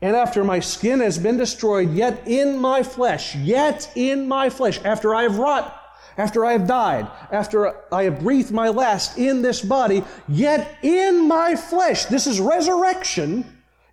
And 0.00 0.14
after 0.14 0.44
my 0.44 0.60
skin 0.60 1.00
has 1.00 1.18
been 1.18 1.36
destroyed, 1.36 1.92
yet 1.92 2.26
in 2.26 2.58
my 2.58 2.82
flesh, 2.82 3.34
yet 3.36 3.90
in 3.94 4.28
my 4.28 4.50
flesh, 4.50 4.80
after 4.84 5.14
I 5.14 5.22
have 5.22 5.38
wrought 5.38 5.80
after 6.16 6.44
I 6.44 6.52
have 6.52 6.66
died, 6.66 7.10
after 7.32 7.74
I 7.92 8.04
have 8.04 8.20
breathed 8.20 8.52
my 8.52 8.68
last 8.68 9.18
in 9.18 9.42
this 9.42 9.60
body, 9.60 10.04
yet 10.28 10.78
in 10.82 11.26
my 11.26 11.56
flesh, 11.56 12.06
this 12.06 12.26
is 12.26 12.40
resurrection 12.40 13.44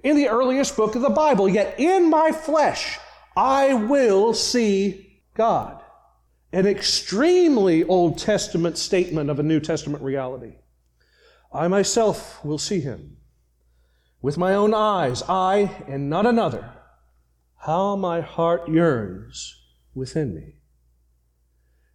in 0.04 0.16
the 0.16 0.30
earliest 0.30 0.76
book 0.76 0.96
of 0.96 1.02
the 1.02 1.10
Bible, 1.10 1.50
yet 1.50 1.80
in 1.80 2.10
my 2.10 2.32
flesh 2.32 3.00
I 3.36 3.74
will 3.74 4.34
see 4.34 5.22
God. 5.34 5.82
An 6.54 6.68
extremely 6.68 7.84
Old 7.86 8.18
Testament 8.18 8.78
statement 8.78 9.30
of 9.30 9.40
a 9.40 9.44
New 9.44 9.60
Testament 9.60 10.04
reality. 10.04 10.56
I 11.54 11.68
myself 11.70 12.44
will 12.44 12.58
see 12.58 12.82
him. 12.82 13.18
With 14.22 14.38
my 14.38 14.54
own 14.54 14.74
eyes, 14.74 15.24
I 15.28 15.84
and 15.88 16.10
not 16.10 16.26
another. 16.26 16.72
How 17.58 17.96
my 17.96 18.22
heart 18.22 18.70
yearns 18.70 19.56
within 19.96 20.36
me. 20.36 20.56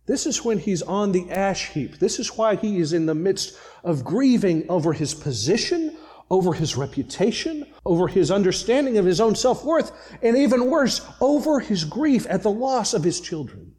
This 0.07 0.27
is 0.27 0.45
when 0.45 0.59
he's 0.59 0.83
on 0.83 1.13
the 1.13 1.31
ash 1.31 1.71
heap. 1.71 1.99
This 1.99 2.19
is 2.19 2.37
why 2.37 2.57
he 2.57 2.79
is 2.79 2.93
in 2.93 3.07
the 3.07 3.15
midst 3.15 3.57
of 3.83 4.05
grieving 4.05 4.65
over 4.69 4.93
his 4.93 5.15
position, 5.15 5.97
over 6.31 6.53
his 6.53 6.77
reputation, 6.77 7.67
over 7.85 8.07
his 8.07 8.31
understanding 8.31 8.99
of 8.99 9.05
his 9.05 9.21
own 9.21 9.35
self 9.35 9.65
worth, 9.65 9.93
and 10.23 10.37
even 10.37 10.71
worse, 10.71 11.05
over 11.21 11.59
his 11.61 11.85
grief 11.85 12.27
at 12.31 12.43
the 12.43 12.51
loss 12.51 12.95
of 12.95 13.03
his 13.03 13.21
children. 13.21 13.75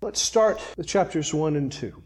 Let's 0.00 0.22
start 0.22 0.60
with 0.76 0.86
chapters 0.86 1.34
1 1.34 1.56
and 1.56 1.70
2. 1.70 2.02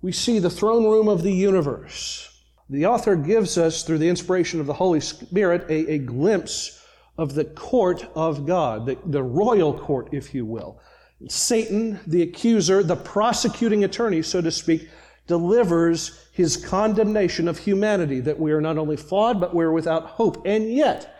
We 0.00 0.12
see 0.12 0.38
the 0.38 0.50
throne 0.50 0.84
room 0.84 1.08
of 1.08 1.22
the 1.22 1.32
universe. 1.32 2.29
The 2.70 2.86
author 2.86 3.16
gives 3.16 3.58
us, 3.58 3.82
through 3.82 3.98
the 3.98 4.08
inspiration 4.08 4.60
of 4.60 4.66
the 4.66 4.72
Holy 4.72 5.00
Spirit, 5.00 5.68
a, 5.68 5.94
a 5.94 5.98
glimpse 5.98 6.80
of 7.18 7.34
the 7.34 7.44
court 7.44 8.06
of 8.14 8.46
God, 8.46 8.86
the, 8.86 8.96
the 9.06 9.24
royal 9.24 9.76
court, 9.76 10.10
if 10.12 10.32
you 10.32 10.46
will. 10.46 10.80
Satan, 11.28 11.98
the 12.06 12.22
accuser, 12.22 12.84
the 12.84 12.94
prosecuting 12.94 13.82
attorney, 13.82 14.22
so 14.22 14.40
to 14.40 14.52
speak, 14.52 14.88
delivers 15.26 16.28
his 16.32 16.56
condemnation 16.56 17.48
of 17.48 17.58
humanity 17.58 18.20
that 18.20 18.38
we 18.38 18.52
are 18.52 18.60
not 18.60 18.78
only 18.78 18.96
flawed, 18.96 19.40
but 19.40 19.52
we're 19.52 19.72
without 19.72 20.06
hope. 20.06 20.40
And 20.46 20.72
yet, 20.72 21.16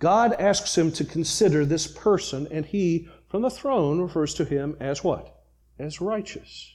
God 0.00 0.34
asks 0.38 0.76
him 0.76 0.92
to 0.92 1.04
consider 1.04 1.64
this 1.64 1.86
person, 1.86 2.46
and 2.50 2.66
he, 2.66 3.08
from 3.28 3.40
the 3.40 3.50
throne, 3.50 4.02
refers 4.02 4.34
to 4.34 4.44
him 4.44 4.76
as 4.80 5.02
what? 5.02 5.44
As 5.78 6.02
righteous. 6.02 6.74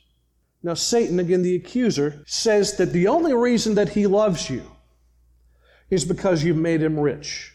Now, 0.66 0.74
Satan, 0.74 1.20
again, 1.20 1.44
the 1.44 1.56
accuser, 1.56 2.24
says 2.26 2.76
that 2.78 2.92
the 2.92 3.08
only 3.08 3.34
reason 3.34 3.76
that 3.76 3.90
he 3.90 4.08
loves 4.08 4.50
you 4.50 4.64
is 5.90 6.04
because 6.04 6.44
you've 6.44 6.58
made 6.58 6.82
him 6.82 7.00
rich. 7.00 7.54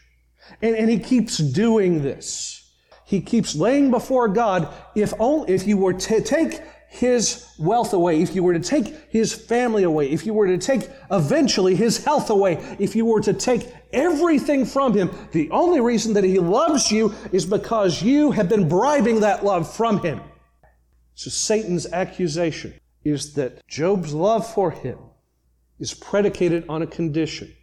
And, 0.61 0.75
and 0.75 0.89
he 0.89 0.97
keeps 0.97 1.37
doing 1.37 2.01
this 2.01 2.61
he 3.11 3.19
keeps 3.19 3.55
laying 3.55 3.91
before 3.91 4.29
God, 4.29 4.73
if 4.95 5.13
only, 5.19 5.53
if 5.53 5.67
you 5.67 5.75
were 5.75 5.91
to 5.91 6.21
take 6.21 6.61
his 6.87 7.45
wealth 7.59 7.91
away, 7.91 8.21
if 8.21 8.33
you 8.33 8.41
were 8.41 8.53
to 8.53 8.59
take 8.61 9.11
his 9.11 9.33
family 9.33 9.83
away, 9.83 10.09
if 10.09 10.25
you 10.25 10.33
were 10.33 10.47
to 10.47 10.57
take 10.57 10.89
eventually 11.11 11.75
his 11.75 12.05
health 12.05 12.29
away, 12.29 12.53
if 12.79 12.95
you 12.95 13.05
were 13.05 13.19
to 13.19 13.33
take 13.33 13.69
everything 13.91 14.65
from 14.65 14.93
him, 14.93 15.11
the 15.33 15.51
only 15.51 15.81
reason 15.81 16.13
that 16.13 16.23
he 16.23 16.39
loves 16.39 16.89
you 16.89 17.13
is 17.33 17.45
because 17.45 18.01
you 18.01 18.31
have 18.31 18.47
been 18.47 18.69
bribing 18.69 19.19
that 19.19 19.43
love 19.43 19.69
from 19.69 20.01
him. 20.01 20.21
So 21.15 21.29
Satan's 21.29 21.91
accusation 21.91 22.73
is 23.03 23.33
that 23.33 23.65
Job's 23.67 24.13
love 24.13 24.51
for 24.51 24.71
him 24.71 24.97
is 25.79 25.93
predicated 25.93 26.65
on 26.69 26.81
a 26.81 26.87
condition. 26.87 27.53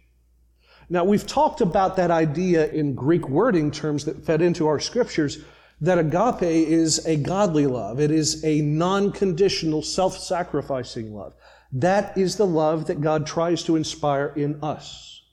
Now, 0.89 1.03
we've 1.03 1.27
talked 1.27 1.61
about 1.61 1.95
that 1.97 2.11
idea 2.11 2.67
in 2.71 2.95
Greek 2.95 3.29
wording 3.29 3.71
terms 3.71 4.05
that 4.05 4.25
fed 4.25 4.41
into 4.41 4.67
our 4.67 4.79
scriptures 4.79 5.39
that 5.81 5.97
agape 5.97 6.41
is 6.41 7.05
a 7.05 7.15
godly 7.15 7.67
love. 7.67 7.99
It 7.99 8.11
is 8.11 8.43
a 8.43 8.61
non-conditional, 8.61 9.81
self-sacrificing 9.81 11.13
love. 11.13 11.35
That 11.71 12.17
is 12.17 12.35
the 12.35 12.47
love 12.47 12.87
that 12.87 13.01
God 13.01 13.25
tries 13.27 13.63
to 13.63 13.75
inspire 13.75 14.33
in 14.35 14.61
us. 14.63 15.23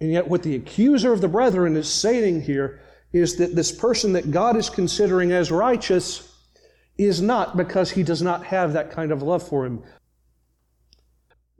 And 0.00 0.10
yet 0.10 0.28
what 0.28 0.42
the 0.42 0.56
accuser 0.56 1.12
of 1.12 1.20
the 1.20 1.28
brethren 1.28 1.76
is 1.76 1.88
saying 1.90 2.42
here 2.42 2.80
is 3.12 3.36
that 3.36 3.54
this 3.54 3.72
person 3.72 4.12
that 4.14 4.30
God 4.30 4.56
is 4.56 4.68
considering 4.68 5.32
as 5.32 5.50
righteous 5.50 6.29
is 7.04 7.22
not 7.22 7.56
because 7.56 7.92
he 7.92 8.02
does 8.02 8.20
not 8.20 8.44
have 8.44 8.72
that 8.72 8.90
kind 8.90 9.10
of 9.10 9.22
love 9.22 9.46
for 9.46 9.64
him. 9.64 9.82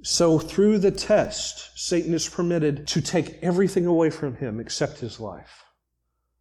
So, 0.02 0.38
through 0.38 0.78
the 0.78 0.90
test, 0.90 1.70
Satan 1.74 2.14
is 2.14 2.28
permitted 2.28 2.86
to 2.88 3.02
take 3.02 3.38
everything 3.42 3.86
away 3.86 4.10
from 4.10 4.36
him 4.36 4.58
except 4.58 5.00
his 5.00 5.20
life. 5.20 5.64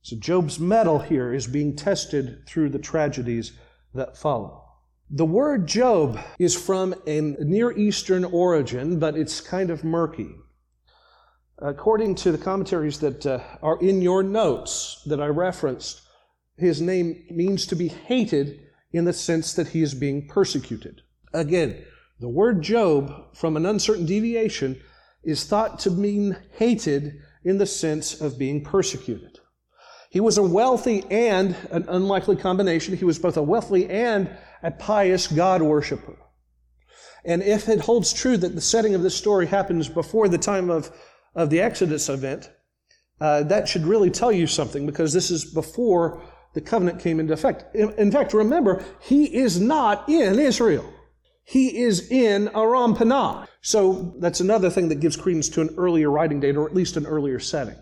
So, 0.02 0.16
Job's 0.18 0.60
mettle 0.60 1.00
here 1.00 1.34
is 1.34 1.48
being 1.48 1.76
tested 1.76 2.46
through 2.48 2.70
the 2.70 2.80
tragedies 2.80 3.54
that 3.94 4.18
follow. 4.18 4.64
The 5.10 5.26
word 5.26 5.68
Job 5.68 6.20
is 6.38 6.56
from 6.56 6.94
a 7.06 7.22
Near 7.22 7.72
Eastern 7.78 8.24
origin, 8.24 9.00
but 9.00 9.18
it's 9.18 9.42
kind 9.42 9.70
of 9.70 9.84
murky. 9.84 10.36
According 11.58 12.16
to 12.16 12.32
the 12.32 12.38
commentaries 12.38 13.00
that 13.00 13.26
uh, 13.26 13.40
are 13.62 13.82
in 13.82 14.02
your 14.02 14.24
notes 14.24 15.02
that 15.06 15.20
I 15.20 15.28
referenced, 15.28 16.02
his 16.58 16.80
name 16.80 17.26
means 17.30 17.66
to 17.68 17.76
be 17.76 17.90
hated 17.90 18.69
in 18.92 19.06
the 19.06 19.14
sense 19.14 19.54
that 19.54 19.70
he 19.70 19.82
is 19.82 19.94
being 19.94 20.28
persecuted. 20.28 21.02
Again, 21.34 21.84
the 22.20 22.30
word 22.30 22.62
Job, 22.62 23.36
from 23.36 23.56
an 23.56 23.66
uncertain 23.66 24.06
deviation, 24.06 24.82
is 25.24 25.44
thought 25.44 25.80
to 25.80 25.92
mean 25.92 26.38
hated 26.54 27.20
in 27.44 27.58
the 27.58 27.66
sense 27.66 28.20
of 28.20 28.40
being 28.40 28.64
persecuted. 28.64 29.40
He 30.10 30.20
was 30.20 30.38
a 30.38 30.44
wealthy 30.44 31.06
and, 31.10 31.56
an 31.70 31.86
unlikely 31.88 32.36
combination, 32.36 32.98
he 32.98 33.06
was 33.06 33.20
both 33.20 33.38
a 33.38 33.44
wealthy 33.44 33.88
and 33.88 34.30
a 34.64 34.72
pious 34.72 35.28
God 35.28 35.62
worshiper. 35.62 36.18
And 37.24 37.44
if 37.44 37.70
it 37.70 37.82
holds 37.82 38.12
true 38.12 38.38
that 38.38 38.56
the 38.56 38.62
setting 38.62 38.96
of 38.96 39.04
this 39.04 39.16
story 39.16 39.46
happens 39.46 39.88
before 39.88 40.28
the 40.28 40.38
time 40.38 40.70
of, 40.70 40.92
of 41.36 41.50
the 41.50 41.62
Exodus 41.62 42.10
event, 42.10 42.50
uh, 43.22 43.44
that 43.44 43.68
should 43.68 43.84
really 43.84 44.10
tell 44.10 44.32
you 44.32 44.48
something 44.48 44.86
because 44.86 45.14
this 45.14 45.30
is 45.30 45.46
before 45.54 46.24
the 46.60 46.70
covenant 46.70 47.00
came 47.00 47.22
into 47.22 47.34
effect. 47.34 47.74
In, 47.74 48.12
fact, 48.12 48.34
remember, 48.34 48.84
he 49.00 49.34
is 49.34 49.62
not 49.62 50.10
in 50.10 50.38
Israel. 50.38 50.94
He 51.46 51.80
is 51.84 52.12
in 52.12 52.50
Aram 52.50 52.96
Panah. 52.96 53.48
So 53.62 54.14
that's 54.20 54.42
another 54.42 54.70
thing 54.70 54.90
that 54.90 55.00
gives 55.00 55.16
credence 55.16 55.48
to 55.50 55.62
an 55.62 55.74
earlier 55.78 56.12
writing 56.12 56.42
date, 56.42 56.58
or 56.58 56.68
at 56.68 56.76
least 56.76 56.98
an 56.98 57.06
earlier 57.06 57.40
setting. 57.40 57.78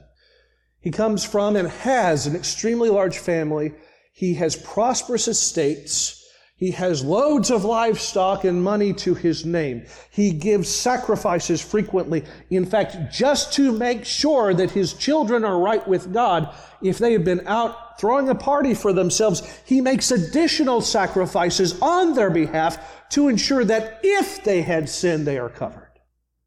He 0.79 0.91
comes 0.91 1.25
from 1.25 1.55
and 1.55 1.67
has 1.67 2.27
an 2.27 2.35
extremely 2.35 2.89
large 2.89 3.17
family. 3.17 3.73
He 4.13 4.35
has 4.35 4.55
prosperous 4.55 5.27
estates. 5.27 6.23
He 6.55 6.71
has 6.71 7.03
loads 7.03 7.49
of 7.49 7.65
livestock 7.65 8.43
and 8.43 8.63
money 8.63 8.93
to 8.93 9.15
his 9.15 9.43
name. 9.43 9.85
He 10.11 10.31
gives 10.31 10.69
sacrifices 10.69 11.61
frequently. 11.61 12.25
In 12.51 12.65
fact, 12.65 12.95
just 13.11 13.53
to 13.53 13.71
make 13.71 14.05
sure 14.05 14.53
that 14.53 14.71
his 14.71 14.93
children 14.93 15.43
are 15.43 15.59
right 15.59 15.85
with 15.87 16.13
God, 16.13 16.53
if 16.81 16.99
they 16.99 17.13
have 17.13 17.25
been 17.25 17.47
out 17.47 17.86
throwing 17.99 18.29
a 18.29 18.35
party 18.35 18.73
for 18.73 18.93
themselves, 18.93 19.41
he 19.65 19.81
makes 19.81 20.11
additional 20.11 20.81
sacrifices 20.81 21.79
on 21.81 22.13
their 22.13 22.29
behalf 22.29 23.09
to 23.09 23.27
ensure 23.27 23.65
that 23.65 23.99
if 24.03 24.43
they 24.43 24.61
had 24.61 24.89
sinned, 24.89 25.25
they 25.25 25.37
are 25.37 25.49
covered. 25.49 25.91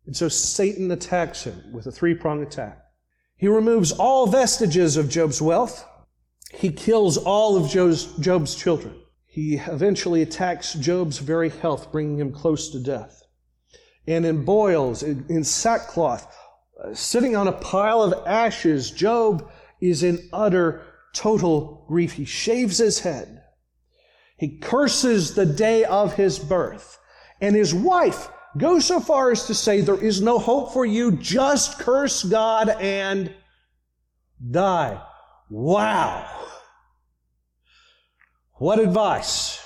And 0.07 0.17
so 0.17 0.29
Satan 0.29 0.91
attacks 0.91 1.45
him 1.45 1.73
with 1.73 1.87
a 1.87 1.93
three 1.93 2.15
pronged 2.15 2.43
attack. 2.43 2.83
He 3.37 3.49
removes 3.49 3.93
all 3.93 4.27
vestiges 4.27 4.97
of 4.97 5.09
Job's 5.09 5.41
wealth. 5.41 5.87
He 6.53 6.71
kills 6.71 7.17
all 7.17 7.57
of 7.57 7.71
Job's, 7.71 8.05
Job's 8.19 8.55
children. 8.55 8.95
He 9.27 9.55
eventually 9.55 10.23
attacks 10.23 10.75
Job's 10.75 11.19
very 11.19 11.49
health, 11.49 11.93
bringing 11.93 12.19
him 12.19 12.33
close 12.33 12.71
to 12.71 12.81
death. 12.81 13.23
And 14.07 14.27
in 14.27 14.45
boils, 14.45 15.05
in 15.05 15.45
sackcloth, 15.45 16.27
uh, 16.83 16.93
sitting 16.95 17.37
on 17.37 17.47
a 17.47 17.53
pile 17.53 18.03
of 18.03 18.27
ashes, 18.27 18.91
Job 18.91 19.49
is 19.81 20.03
in 20.03 20.29
utter, 20.33 20.83
total 21.15 21.85
grief. 21.89 22.13
He 22.13 22.25
shaves 22.25 22.79
his 22.79 23.01
head. 23.01 23.43
He 24.37 24.59
curses 24.59 25.35
the 25.35 25.47
day 25.47 25.85
of 25.85 26.15
his 26.15 26.39
birth. 26.39 26.99
And 27.41 27.55
his 27.55 27.75
wife 27.75 28.29
goes 28.57 28.85
so 28.85 29.01
far 29.01 29.31
as 29.31 29.47
to 29.47 29.55
say, 29.55 29.81
There 29.81 30.03
is 30.03 30.21
no 30.21 30.39
hope 30.39 30.73
for 30.73 30.85
you. 30.85 31.13
Just 31.13 31.79
curse 31.79 32.23
God 32.23 32.69
and 32.69 33.35
die. 34.51 35.01
Wow. 35.51 36.27
What 38.55 38.79
advice? 38.79 39.59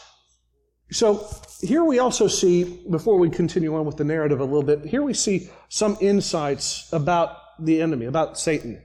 So 0.91 1.27
here 1.61 1.85
we 1.85 1.99
also 1.99 2.29
see, 2.29 2.81
before 2.91 3.19
we 3.19 3.31
continue 3.31 3.75
on 3.75 3.85
with 3.85 3.97
the 3.97 4.05
narrative 4.05 4.41
a 4.41 4.45
little 4.45 4.63
bit, 4.63 4.85
here 4.85 5.03
we 5.03 5.15
see 5.15 5.51
some 5.69 5.97
insights 6.01 6.89
about 6.93 7.37
the 7.59 7.81
enemy, 7.81 8.07
about 8.07 8.39
Satan. 8.39 8.83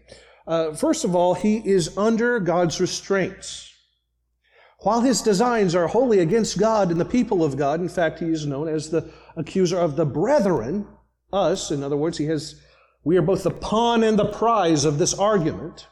Uh, 0.50 0.74
first 0.74 1.06
of 1.06 1.16
all, 1.16 1.34
he 1.34 1.58
is 1.58 1.98
under 1.98 2.42
God's 2.42 2.82
restraints. 2.82 3.72
While 4.80 5.00
his 5.00 5.22
designs 5.22 5.76
are 5.76 5.88
wholly 5.88 6.20
against 6.20 6.60
God 6.60 6.92
and 6.92 7.00
the 7.00 7.06
people 7.06 7.42
of 7.44 7.56
God, 7.56 7.80
in 7.80 7.88
fact, 7.88 8.20
he 8.20 8.26
is 8.26 8.46
known 8.46 8.68
as 8.68 8.90
the 8.90 9.10
accuser 9.38 9.78
of 9.78 9.96
the 9.96 10.06
brethren, 10.06 10.88
us. 11.32 11.72
In 11.72 11.84
other 11.84 11.96
words, 11.96 12.18
he 12.18 12.26
has, 12.26 12.62
we 13.06 13.16
are 13.16 13.22
both 13.22 13.44
the 13.44 13.52
pawn 13.52 14.04
and 14.04 14.20
the 14.20 14.26
prize 14.26 14.84
of 14.84 14.98
this 14.98 15.14
argument 15.14 15.88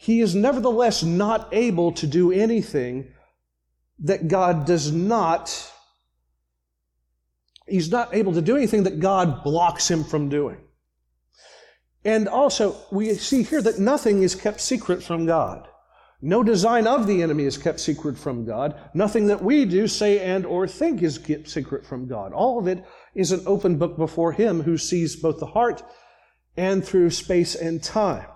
he 0.00 0.22
is 0.22 0.34
nevertheless 0.34 1.02
not 1.02 1.50
able 1.52 1.92
to 1.92 2.06
do 2.06 2.32
anything 2.32 3.12
that 3.98 4.28
God 4.28 4.64
does 4.64 4.90
not, 4.90 5.70
he's 7.68 7.90
not 7.90 8.14
able 8.14 8.32
to 8.32 8.40
do 8.40 8.56
anything 8.56 8.84
that 8.84 8.98
God 8.98 9.44
blocks 9.44 9.90
him 9.90 10.02
from 10.02 10.30
doing. 10.30 10.56
And 12.04 12.28
also, 12.28 12.76
we 12.90 13.14
see 13.14 13.42
here 13.42 13.60
that 13.62 13.78
nothing 13.78 14.22
is 14.22 14.34
kept 14.34 14.60
secret 14.60 15.02
from 15.02 15.26
God. 15.26 15.68
No 16.22 16.42
design 16.42 16.86
of 16.86 17.06
the 17.06 17.22
enemy 17.22 17.44
is 17.44 17.56
kept 17.56 17.80
secret 17.80 18.18
from 18.18 18.44
God. 18.44 18.78
Nothing 18.92 19.26
that 19.28 19.42
we 19.42 19.64
do, 19.64 19.86
say, 19.86 20.20
and 20.20 20.44
or 20.44 20.66
think 20.66 21.02
is 21.02 21.18
kept 21.18 21.48
secret 21.48 21.86
from 21.86 22.06
God. 22.06 22.32
All 22.32 22.58
of 22.58 22.66
it 22.66 22.84
is 23.14 23.32
an 23.32 23.42
open 23.46 23.76
book 23.76 23.96
before 23.96 24.32
Him 24.32 24.62
who 24.62 24.76
sees 24.76 25.16
both 25.16 25.38
the 25.38 25.46
heart 25.46 25.82
and 26.56 26.84
through 26.84 27.10
space 27.10 27.54
and 27.54 27.82
time. 27.82 28.26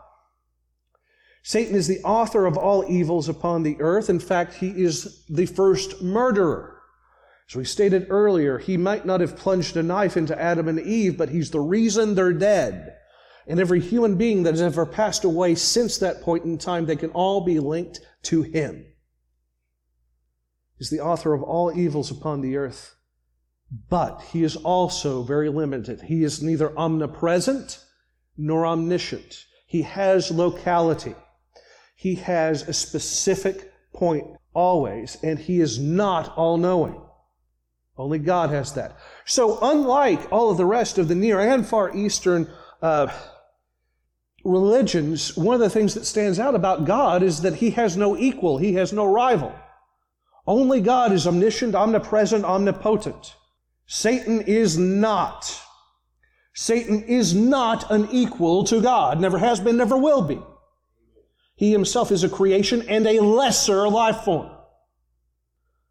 Satan 1.43 1.75
is 1.75 1.87
the 1.87 2.03
author 2.03 2.47
of 2.47 2.57
all 2.57 2.91
evils 2.91 3.29
upon 3.29 3.63
the 3.63 3.77
earth. 3.79 4.09
In 4.09 4.19
fact, 4.19 4.55
he 4.55 4.69
is 4.69 5.27
the 5.29 5.45
first 5.45 6.01
murderer. 6.03 6.81
As 7.51 7.57
we 7.57 7.67
stated 7.67 8.07
earlier, 8.09 8.57
he 8.57 8.79
might 8.79 9.05
not 9.05 9.21
have 9.21 9.37
plunged 9.37 9.77
a 9.77 9.83
knife 9.83 10.17
into 10.17 10.41
Adam 10.41 10.69
and 10.69 10.81
Eve, 10.81 11.19
but 11.19 11.29
he's 11.29 11.51
the 11.51 11.61
reason 11.61 12.15
they're 12.15 12.33
dead. 12.33 12.95
And 13.47 13.61
every 13.61 13.81
human 13.81 14.17
being 14.17 14.45
that 14.45 14.55
has 14.55 14.63
ever 14.63 14.87
passed 14.87 15.25
away 15.25 15.55
since 15.55 15.99
that 15.99 16.23
point 16.23 16.45
in 16.45 16.59
time, 16.59 16.87
they 16.87 16.97
can 16.97 17.11
all 17.11 17.45
be 17.45 17.61
linked 17.61 18.01
to 18.25 18.43
him. 18.43 18.87
He's 20.79 20.91
the 20.91 21.01
author 21.01 21.35
of 21.35 21.43
all 21.43 21.77
evils 21.77 22.11
upon 22.11 22.41
the 22.41 22.57
earth. 22.57 22.97
But 23.89 24.23
he 24.33 24.45
is 24.45 24.57
also 24.57 25.23
very 25.23 25.49
limited. 25.49 26.03
He 26.03 26.25
is 26.25 26.43
neither 26.43 26.77
omnipresent 26.79 27.85
nor 28.37 28.67
omniscient. 28.67 29.45
He 29.67 29.83
has 29.83 30.31
locality. 30.31 31.15
He 31.97 32.17
has 32.17 32.69
a 32.69 32.73
specific 32.73 33.73
point 33.93 34.27
always, 34.53 35.17
and 35.23 35.39
he 35.39 35.61
is 35.61 35.79
not 35.79 36.37
all 36.37 36.57
knowing. 36.57 37.01
Only 37.97 38.19
God 38.19 38.51
has 38.51 38.75
that. 38.75 38.97
So, 39.25 39.59
unlike 39.63 40.33
all 40.33 40.51
of 40.51 40.57
the 40.57 40.67
rest 40.67 40.99
of 40.99 41.09
the 41.09 41.15
Near 41.15 41.41
and 41.41 41.67
Far 41.67 41.95
Eastern 41.97 42.51
uh, 42.83 43.07
religions, 44.45 45.37
one 45.37 45.55
of 45.55 45.61
the 45.61 45.71
things 45.71 45.95
that 45.95 46.05
stands 46.05 46.39
out 46.39 46.55
about 46.55 46.85
God 46.85 47.23
is 47.23 47.43
that 47.43 47.57
he 47.57 47.71
has 47.71 47.97
no 47.97 48.17
equal, 48.17 48.59
he 48.59 48.75
has 48.75 48.93
no 48.93 49.07
rival. 49.07 49.55
Only 50.47 50.81
God 50.81 51.13
is 51.13 51.27
omniscient, 51.27 51.75
omnipresent, 51.75 52.45
omnipotent. 52.45 53.35
Satan 53.87 54.43
is 54.43 54.77
not. 54.77 55.61
Satan 56.55 57.03
is 57.03 57.35
not 57.35 57.91
an 57.91 58.09
equal 58.13 58.65
to 58.65 58.81
God, 58.81 59.21
never 59.21 59.39
has 59.39 59.61
been, 59.61 59.77
never 59.77 59.97
will 59.97 60.23
be. 60.23 60.41
He 61.57 61.73
himself 61.73 62.13
is 62.13 62.25
a 62.25 62.29
creation 62.29 62.83
and 62.89 63.07
a 63.07 63.21
lesser 63.21 63.89
life 63.89 64.23
form. 64.25 64.51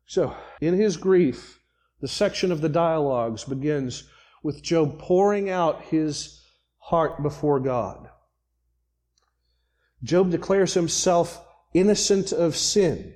So, 0.05 0.35
in 0.61 0.75
his 0.75 0.97
grief, 0.97 1.59
the 2.01 2.07
section 2.07 2.51
of 2.51 2.61
the 2.61 2.69
dialogues 2.69 3.43
begins 3.45 4.03
with 4.43 4.61
Job 4.61 4.99
pouring 4.99 5.49
out 5.49 5.83
his 5.83 6.41
heart 6.79 7.23
before 7.23 7.59
God. 7.59 8.09
Job 10.03 10.31
declares 10.31 10.73
himself 10.73 11.43
innocent 11.73 12.31
of 12.31 12.55
sin. 12.55 13.13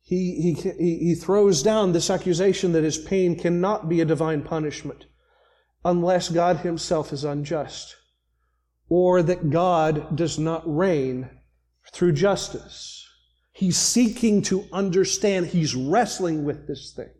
He, 0.00 0.54
he, 0.62 0.98
he 0.98 1.14
throws 1.14 1.62
down 1.62 1.92
this 1.92 2.08
accusation 2.08 2.72
that 2.72 2.84
his 2.84 2.96
pain 2.96 3.38
cannot 3.38 3.88
be 3.88 4.00
a 4.00 4.06
divine 4.06 4.42
punishment 4.42 5.04
unless 5.84 6.30
God 6.30 6.58
himself 6.58 7.12
is 7.12 7.24
unjust 7.24 7.94
or 8.88 9.22
that 9.22 9.50
God 9.50 10.16
does 10.16 10.38
not 10.38 10.62
reign 10.64 11.28
through 11.92 12.12
justice. 12.12 13.06
He's 13.52 13.76
seeking 13.76 14.42
to 14.42 14.64
understand. 14.72 15.46
He's 15.46 15.74
wrestling 15.74 16.44
with 16.44 16.66
this 16.66 16.92
thing. 16.94 17.10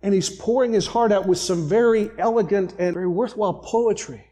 And 0.00 0.14
he's 0.14 0.30
pouring 0.30 0.72
his 0.72 0.86
heart 0.86 1.12
out 1.12 1.26
with 1.26 1.38
some 1.38 1.68
very 1.68 2.10
elegant 2.18 2.74
and 2.78 2.94
very 2.94 3.08
worthwhile 3.08 3.62
poetry. 3.64 4.24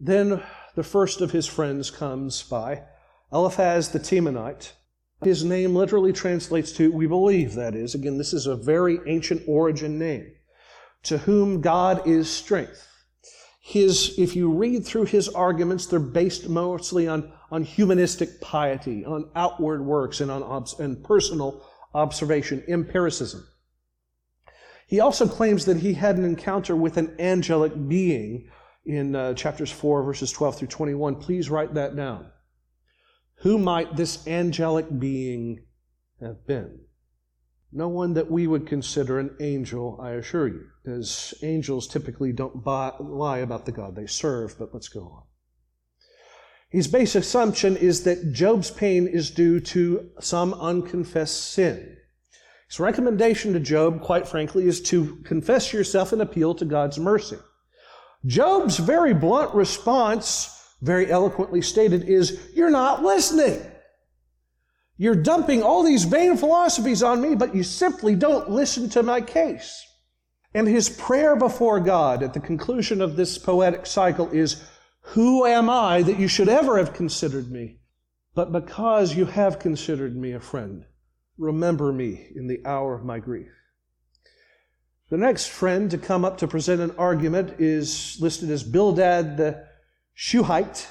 Then 0.00 0.42
the 0.78 0.84
first 0.84 1.20
of 1.20 1.32
his 1.32 1.46
friends 1.46 1.90
comes 1.90 2.44
by, 2.44 2.84
Eliphaz 3.32 3.88
the 3.88 3.98
Temanite. 3.98 4.70
His 5.24 5.44
name 5.44 5.74
literally 5.74 6.12
translates 6.12 6.70
to, 6.72 6.92
we 6.92 7.08
believe 7.08 7.54
that 7.54 7.74
is. 7.74 7.96
Again, 7.96 8.16
this 8.16 8.32
is 8.32 8.46
a 8.46 8.54
very 8.54 9.00
ancient 9.06 9.42
origin 9.48 9.98
name. 9.98 10.32
To 11.02 11.18
whom 11.18 11.60
God 11.60 12.06
is 12.06 12.30
strength 12.30 12.88
his, 13.68 14.18
if 14.18 14.34
you 14.34 14.50
read 14.50 14.86
through 14.86 15.04
his 15.06 15.28
arguments, 15.28 15.84
they're 15.84 15.98
based 16.00 16.48
mostly 16.48 17.06
on, 17.06 17.32
on 17.50 17.64
humanistic 17.64 18.40
piety, 18.40 19.04
on 19.04 19.28
outward 19.36 19.84
works, 19.84 20.22
and 20.22 20.30
on 20.30 20.64
and 20.78 21.04
personal 21.04 21.66
observation, 21.92 22.64
empiricism. 22.66 23.46
He 24.86 25.00
also 25.00 25.28
claims 25.28 25.66
that 25.66 25.78
he 25.78 25.92
had 25.92 26.16
an 26.16 26.24
encounter 26.24 26.74
with 26.74 26.96
an 26.96 27.14
angelic 27.18 27.72
being 27.88 28.48
in 28.88 29.14
uh, 29.14 29.34
chapters 29.34 29.70
4, 29.70 30.02
verses 30.02 30.32
12 30.32 30.58
through 30.58 30.68
21. 30.68 31.16
Please 31.16 31.50
write 31.50 31.74
that 31.74 31.94
down. 31.94 32.30
Who 33.42 33.58
might 33.58 33.96
this 33.96 34.26
angelic 34.26 34.86
being 34.98 35.64
have 36.20 36.46
been? 36.46 36.80
No 37.70 37.88
one 37.88 38.14
that 38.14 38.30
we 38.30 38.46
would 38.46 38.66
consider 38.66 39.18
an 39.18 39.36
angel, 39.40 40.00
I 40.02 40.12
assure 40.12 40.48
you, 40.48 40.64
as 40.86 41.34
angels 41.42 41.86
typically 41.86 42.32
don't 42.32 42.64
buy, 42.64 42.94
lie 42.98 43.38
about 43.38 43.66
the 43.66 43.72
God 43.72 43.94
they 43.94 44.06
serve, 44.06 44.58
but 44.58 44.72
let's 44.72 44.88
go 44.88 45.02
on. 45.02 45.22
His 46.70 46.88
base 46.88 47.14
assumption 47.14 47.76
is 47.76 48.04
that 48.04 48.32
Job's 48.32 48.70
pain 48.70 49.06
is 49.06 49.30
due 49.30 49.60
to 49.60 50.10
some 50.20 50.54
unconfessed 50.54 51.52
sin. 51.52 51.96
His 52.68 52.80
recommendation 52.80 53.52
to 53.52 53.60
Job, 53.60 54.00
quite 54.00 54.26
frankly, 54.26 54.66
is 54.66 54.80
to 54.82 55.16
confess 55.24 55.72
yourself 55.72 56.12
and 56.12 56.22
appeal 56.22 56.54
to 56.54 56.64
God's 56.64 56.98
mercy. 56.98 57.36
Job's 58.26 58.78
very 58.78 59.14
blunt 59.14 59.54
response, 59.54 60.74
very 60.82 61.10
eloquently 61.10 61.62
stated, 61.62 62.08
is, 62.08 62.40
You're 62.54 62.70
not 62.70 63.02
listening. 63.02 63.62
You're 64.96 65.14
dumping 65.14 65.62
all 65.62 65.84
these 65.84 66.04
vain 66.04 66.36
philosophies 66.36 67.02
on 67.02 67.20
me, 67.20 67.36
but 67.36 67.54
you 67.54 67.62
simply 67.62 68.16
don't 68.16 68.50
listen 68.50 68.88
to 68.90 69.02
my 69.04 69.20
case. 69.20 69.84
And 70.52 70.66
his 70.66 70.88
prayer 70.88 71.36
before 71.36 71.78
God 71.78 72.22
at 72.22 72.34
the 72.34 72.40
conclusion 72.40 73.00
of 73.00 73.14
this 73.14 73.38
poetic 73.38 73.86
cycle 73.86 74.28
is, 74.30 74.64
Who 75.00 75.46
am 75.46 75.70
I 75.70 76.02
that 76.02 76.18
you 76.18 76.26
should 76.26 76.48
ever 76.48 76.78
have 76.78 76.94
considered 76.94 77.50
me? 77.50 77.78
But 78.34 78.50
because 78.50 79.14
you 79.14 79.26
have 79.26 79.60
considered 79.60 80.16
me 80.16 80.32
a 80.32 80.40
friend, 80.40 80.84
remember 81.36 81.92
me 81.92 82.32
in 82.34 82.48
the 82.48 82.60
hour 82.64 82.94
of 82.94 83.04
my 83.04 83.20
grief. 83.20 83.52
The 85.10 85.16
next 85.16 85.46
friend 85.48 85.90
to 85.90 85.98
come 85.98 86.24
up 86.24 86.38
to 86.38 86.48
present 86.48 86.80
an 86.80 86.94
argument 86.98 87.60
is 87.60 88.18
listed 88.20 88.50
as 88.50 88.62
Bildad 88.62 89.36
the 89.36 89.66
Shuhite 90.14 90.86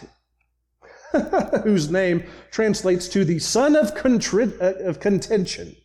whose 1.63 1.89
name 1.91 2.23
translates 2.51 3.07
to 3.09 3.23
the 3.23 3.39
son 3.39 3.75
of, 3.75 3.95
contri- 3.95 4.59
uh, 4.61 4.87
of 4.87 4.99
contention. 4.99 5.75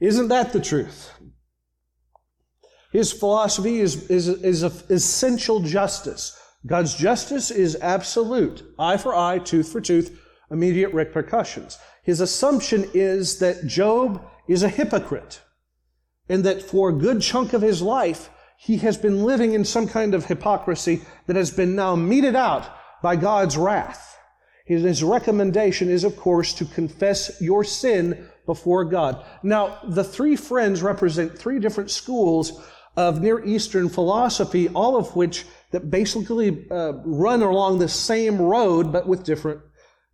Isn't 0.00 0.28
that 0.28 0.52
the 0.52 0.60
truth? 0.60 1.10
His 2.92 3.12
philosophy 3.12 3.80
is, 3.80 4.08
is, 4.10 4.28
is 4.28 4.62
essential 4.62 5.60
justice. 5.60 6.38
God's 6.66 6.94
justice 6.94 7.50
is 7.50 7.76
absolute 7.80 8.62
eye 8.78 8.96
for 8.96 9.14
eye, 9.14 9.38
tooth 9.38 9.70
for 9.72 9.80
tooth, 9.80 10.20
immediate 10.50 10.94
repercussions. 10.94 11.78
His 12.02 12.20
assumption 12.20 12.88
is 12.94 13.38
that 13.38 13.66
Job 13.66 14.24
is 14.48 14.62
a 14.62 14.68
hypocrite 14.68 15.40
and 16.28 16.44
that 16.44 16.62
for 16.62 16.88
a 16.88 16.92
good 16.92 17.20
chunk 17.20 17.52
of 17.52 17.62
his 17.62 17.82
life, 17.82 18.30
he 18.56 18.78
has 18.78 18.96
been 18.96 19.24
living 19.24 19.52
in 19.52 19.64
some 19.64 19.86
kind 19.86 20.14
of 20.14 20.26
hypocrisy 20.26 21.02
that 21.26 21.36
has 21.36 21.50
been 21.50 21.74
now 21.74 21.94
meted 21.94 22.36
out 22.36 22.68
by 23.02 23.16
God's 23.16 23.56
wrath. 23.56 24.18
His 24.64 25.02
recommendation 25.02 25.90
is, 25.90 26.04
of 26.04 26.16
course, 26.16 26.54
to 26.54 26.64
confess 26.64 27.40
your 27.40 27.64
sin 27.64 28.26
before 28.46 28.84
God. 28.84 29.22
Now, 29.42 29.78
the 29.86 30.04
three 30.04 30.36
friends 30.36 30.82
represent 30.82 31.38
three 31.38 31.58
different 31.58 31.90
schools 31.90 32.62
of 32.96 33.20
Near 33.20 33.44
Eastern 33.44 33.90
philosophy, 33.90 34.68
all 34.68 34.96
of 34.96 35.14
which 35.16 35.44
that 35.72 35.90
basically 35.90 36.66
uh, 36.70 36.92
run 37.04 37.42
along 37.42 37.78
the 37.78 37.88
same 37.88 38.40
road, 38.40 38.92
but 38.92 39.06
with 39.06 39.24
different, 39.24 39.60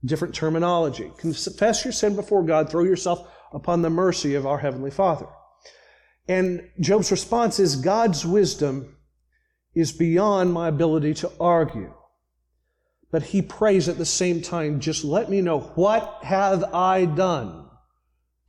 different 0.04 0.34
terminology. 0.34 1.12
Confess 1.18 1.84
your 1.84 1.92
sin 1.92 2.16
before 2.16 2.42
God, 2.42 2.70
throw 2.70 2.82
yourself 2.82 3.28
upon 3.52 3.82
the 3.82 3.90
mercy 3.90 4.34
of 4.34 4.46
our 4.46 4.58
Heavenly 4.58 4.90
Father. 4.90 5.26
And 6.28 6.68
Job's 6.78 7.10
response 7.10 7.58
is 7.58 7.76
God's 7.76 8.24
wisdom 8.24 8.96
is 9.74 9.92
beyond 9.92 10.52
my 10.52 10.68
ability 10.68 11.14
to 11.14 11.32
argue. 11.40 11.92
But 13.10 13.24
he 13.24 13.42
prays 13.42 13.88
at 13.88 13.98
the 13.98 14.06
same 14.06 14.40
time, 14.40 14.80
just 14.80 15.04
let 15.04 15.28
me 15.28 15.40
know 15.40 15.60
what 15.60 16.20
have 16.22 16.62
I 16.72 17.04
done 17.04 17.68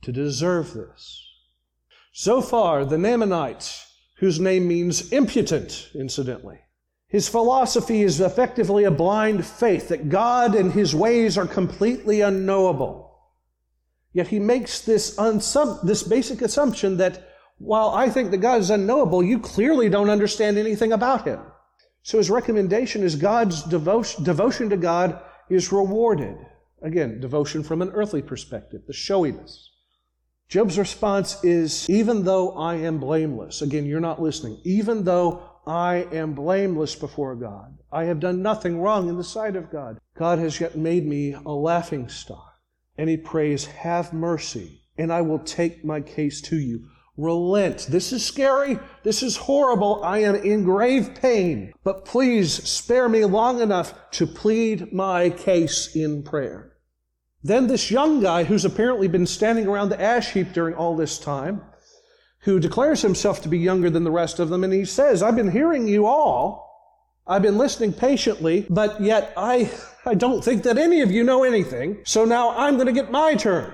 to 0.02 0.12
deserve 0.12 0.72
this? 0.74 1.28
Zophar, 2.14 2.84
the 2.84 2.96
Naamanite, 2.96 3.84
whose 4.18 4.38
name 4.38 4.68
means 4.68 5.10
impudent, 5.10 5.88
incidentally, 5.94 6.60
his 7.08 7.28
philosophy 7.28 8.02
is 8.02 8.20
effectively 8.20 8.84
a 8.84 8.90
blind 8.90 9.44
faith 9.44 9.88
that 9.88 10.08
God 10.08 10.54
and 10.54 10.72
his 10.72 10.94
ways 10.94 11.36
are 11.36 11.46
completely 11.46 12.20
unknowable. 12.20 13.18
Yet 14.12 14.28
he 14.28 14.38
makes 14.38 14.80
this, 14.80 15.16
unsub- 15.16 15.82
this 15.82 16.02
basic 16.02 16.40
assumption 16.40 16.98
that 16.98 17.31
while 17.62 17.90
I 17.90 18.10
think 18.10 18.32
that 18.32 18.38
God 18.38 18.60
is 18.60 18.70
unknowable, 18.70 19.22
you 19.22 19.38
clearly 19.38 19.88
don't 19.88 20.10
understand 20.10 20.58
anything 20.58 20.92
about 20.92 21.26
him. 21.26 21.40
So 22.02 22.18
his 22.18 22.28
recommendation 22.28 23.04
is 23.04 23.14
God's 23.14 23.62
devotion, 23.62 24.24
devotion 24.24 24.68
to 24.70 24.76
God 24.76 25.22
is 25.48 25.70
rewarded. 25.70 26.36
Again, 26.82 27.20
devotion 27.20 27.62
from 27.62 27.80
an 27.80 27.90
earthly 27.90 28.20
perspective, 28.20 28.82
the 28.88 28.92
showiness. 28.92 29.70
Job's 30.48 30.76
response 30.76 31.42
is, 31.44 31.88
even 31.88 32.24
though 32.24 32.58
I 32.58 32.74
am 32.74 32.98
blameless, 32.98 33.62
again, 33.62 33.86
you're 33.86 34.00
not 34.00 34.20
listening, 34.20 34.60
even 34.64 35.04
though 35.04 35.48
I 35.64 36.08
am 36.10 36.34
blameless 36.34 36.96
before 36.96 37.36
God, 37.36 37.78
I 37.92 38.04
have 38.04 38.18
done 38.18 38.42
nothing 38.42 38.80
wrong 38.80 39.08
in 39.08 39.16
the 39.16 39.24
sight 39.24 39.54
of 39.54 39.70
God, 39.70 39.98
God 40.16 40.40
has 40.40 40.60
yet 40.60 40.76
made 40.76 41.06
me 41.06 41.34
a 41.34 41.52
laughing 41.52 42.08
stock. 42.08 42.54
And 42.98 43.08
he 43.08 43.16
prays, 43.16 43.66
have 43.66 44.12
mercy, 44.12 44.82
and 44.98 45.12
I 45.12 45.22
will 45.22 45.38
take 45.38 45.84
my 45.84 46.00
case 46.00 46.40
to 46.42 46.56
you. 46.56 46.88
Relent. 47.16 47.88
This 47.90 48.10
is 48.12 48.24
scary. 48.24 48.78
This 49.02 49.22
is 49.22 49.36
horrible. 49.36 50.02
I 50.02 50.18
am 50.18 50.34
in 50.34 50.64
grave 50.64 51.14
pain. 51.14 51.74
But 51.84 52.06
please 52.06 52.52
spare 52.66 53.08
me 53.08 53.24
long 53.26 53.60
enough 53.60 53.92
to 54.12 54.26
plead 54.26 54.92
my 54.92 55.28
case 55.28 55.94
in 55.94 56.22
prayer. 56.22 56.72
Then 57.42 57.66
this 57.66 57.90
young 57.90 58.20
guy 58.20 58.44
who's 58.44 58.64
apparently 58.64 59.08
been 59.08 59.26
standing 59.26 59.66
around 59.66 59.90
the 59.90 60.00
ash 60.00 60.32
heap 60.32 60.52
during 60.52 60.74
all 60.74 60.96
this 60.96 61.18
time, 61.18 61.60
who 62.40 62.58
declares 62.58 63.02
himself 63.02 63.42
to 63.42 63.48
be 63.48 63.58
younger 63.58 63.90
than 63.90 64.04
the 64.04 64.10
rest 64.10 64.38
of 64.38 64.48
them, 64.48 64.64
and 64.64 64.72
he 64.72 64.84
says, 64.84 65.22
I've 65.22 65.36
been 65.36 65.50
hearing 65.50 65.86
you 65.86 66.06
all. 66.06 66.70
I've 67.26 67.42
been 67.42 67.58
listening 67.58 67.92
patiently, 67.92 68.66
but 68.70 69.00
yet 69.00 69.32
I, 69.36 69.70
I 70.06 70.14
don't 70.14 70.42
think 70.42 70.62
that 70.62 70.78
any 70.78 71.02
of 71.02 71.10
you 71.10 71.24
know 71.24 71.44
anything. 71.44 72.00
So 72.04 72.24
now 72.24 72.50
I'm 72.56 72.74
going 72.74 72.86
to 72.86 72.92
get 72.92 73.10
my 73.10 73.34
turn. 73.34 73.72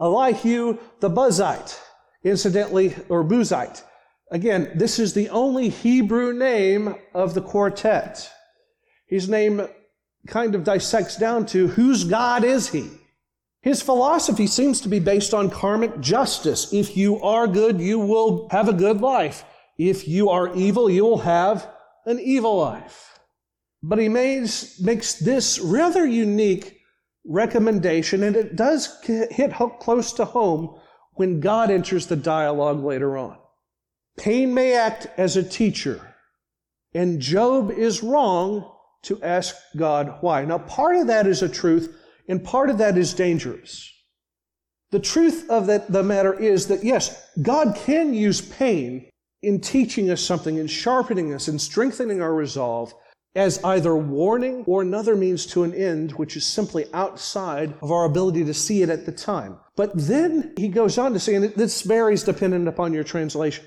Elihu 0.00 0.78
the 1.00 1.10
Buzite 1.10 1.78
incidentally, 2.24 2.94
or 3.08 3.24
Buzite. 3.24 3.82
Again, 4.30 4.70
this 4.74 4.98
is 4.98 5.12
the 5.12 5.28
only 5.28 5.68
Hebrew 5.68 6.32
name 6.32 6.94
of 7.14 7.34
the 7.34 7.42
quartet. 7.42 8.30
His 9.06 9.28
name 9.28 9.68
kind 10.26 10.54
of 10.54 10.64
dissects 10.64 11.16
down 11.16 11.46
to 11.46 11.68
whose 11.68 12.04
God 12.04 12.44
is 12.44 12.68
he? 12.70 12.90
His 13.60 13.82
philosophy 13.82 14.46
seems 14.46 14.80
to 14.80 14.88
be 14.88 14.98
based 14.98 15.34
on 15.34 15.50
karmic 15.50 16.00
justice. 16.00 16.72
If 16.72 16.96
you 16.96 17.20
are 17.22 17.46
good, 17.46 17.80
you 17.80 17.98
will 17.98 18.48
have 18.50 18.68
a 18.68 18.72
good 18.72 19.00
life. 19.00 19.44
If 19.78 20.08
you 20.08 20.30
are 20.30 20.54
evil, 20.54 20.90
you 20.90 21.04
will 21.04 21.18
have 21.18 21.68
an 22.06 22.18
evil 22.18 22.56
life. 22.56 23.18
But 23.82 23.98
he 23.98 24.08
makes, 24.08 24.80
makes 24.80 25.14
this 25.14 25.58
rather 25.58 26.06
unique 26.06 26.78
recommendation, 27.24 28.22
and 28.24 28.34
it 28.34 28.56
does 28.56 28.98
hit 29.04 29.52
close 29.80 30.12
to 30.14 30.24
home 30.24 30.78
when 31.14 31.40
God 31.40 31.70
enters 31.70 32.06
the 32.06 32.16
dialogue 32.16 32.82
later 32.82 33.16
on. 33.16 33.38
Pain 34.16 34.54
may 34.54 34.74
act 34.74 35.06
as 35.16 35.36
a 35.36 35.42
teacher, 35.42 36.14
and 36.94 37.20
Job 37.20 37.70
is 37.70 38.02
wrong 38.02 38.70
to 39.02 39.20
ask 39.22 39.56
God 39.76 40.18
why. 40.20 40.44
Now, 40.44 40.58
part 40.58 40.96
of 40.96 41.06
that 41.08 41.26
is 41.26 41.42
a 41.42 41.48
truth, 41.48 41.96
and 42.28 42.44
part 42.44 42.70
of 42.70 42.78
that 42.78 42.96
is 42.96 43.14
dangerous. 43.14 43.88
The 44.90 45.00
truth 45.00 45.48
of 45.48 45.66
that, 45.66 45.90
the 45.90 46.02
matter 46.02 46.38
is 46.38 46.68
that 46.68 46.84
yes, 46.84 47.30
God 47.40 47.74
can 47.74 48.12
use 48.12 48.40
pain 48.40 49.08
in 49.42 49.60
teaching 49.60 50.10
us 50.10 50.20
something, 50.20 50.58
in 50.58 50.66
sharpening 50.66 51.34
us, 51.34 51.48
in 51.48 51.58
strengthening 51.58 52.20
our 52.20 52.34
resolve, 52.34 52.94
as 53.34 53.62
either 53.64 53.96
warning 53.96 54.62
or 54.66 54.82
another 54.82 55.16
means 55.16 55.46
to 55.46 55.64
an 55.64 55.74
end, 55.74 56.12
which 56.12 56.36
is 56.36 56.46
simply 56.46 56.84
outside 56.92 57.74
of 57.80 57.90
our 57.90 58.04
ability 58.04 58.44
to 58.44 58.52
see 58.52 58.82
it 58.82 58.90
at 58.90 59.06
the 59.06 59.12
time. 59.12 59.58
But 59.74 59.92
then 59.94 60.52
he 60.58 60.68
goes 60.68 60.98
on 60.98 61.14
to 61.14 61.18
say, 61.18 61.34
and 61.34 61.44
this 61.54 61.82
varies 61.82 62.24
dependent 62.24 62.68
upon 62.68 62.92
your 62.92 63.04
translation. 63.04 63.64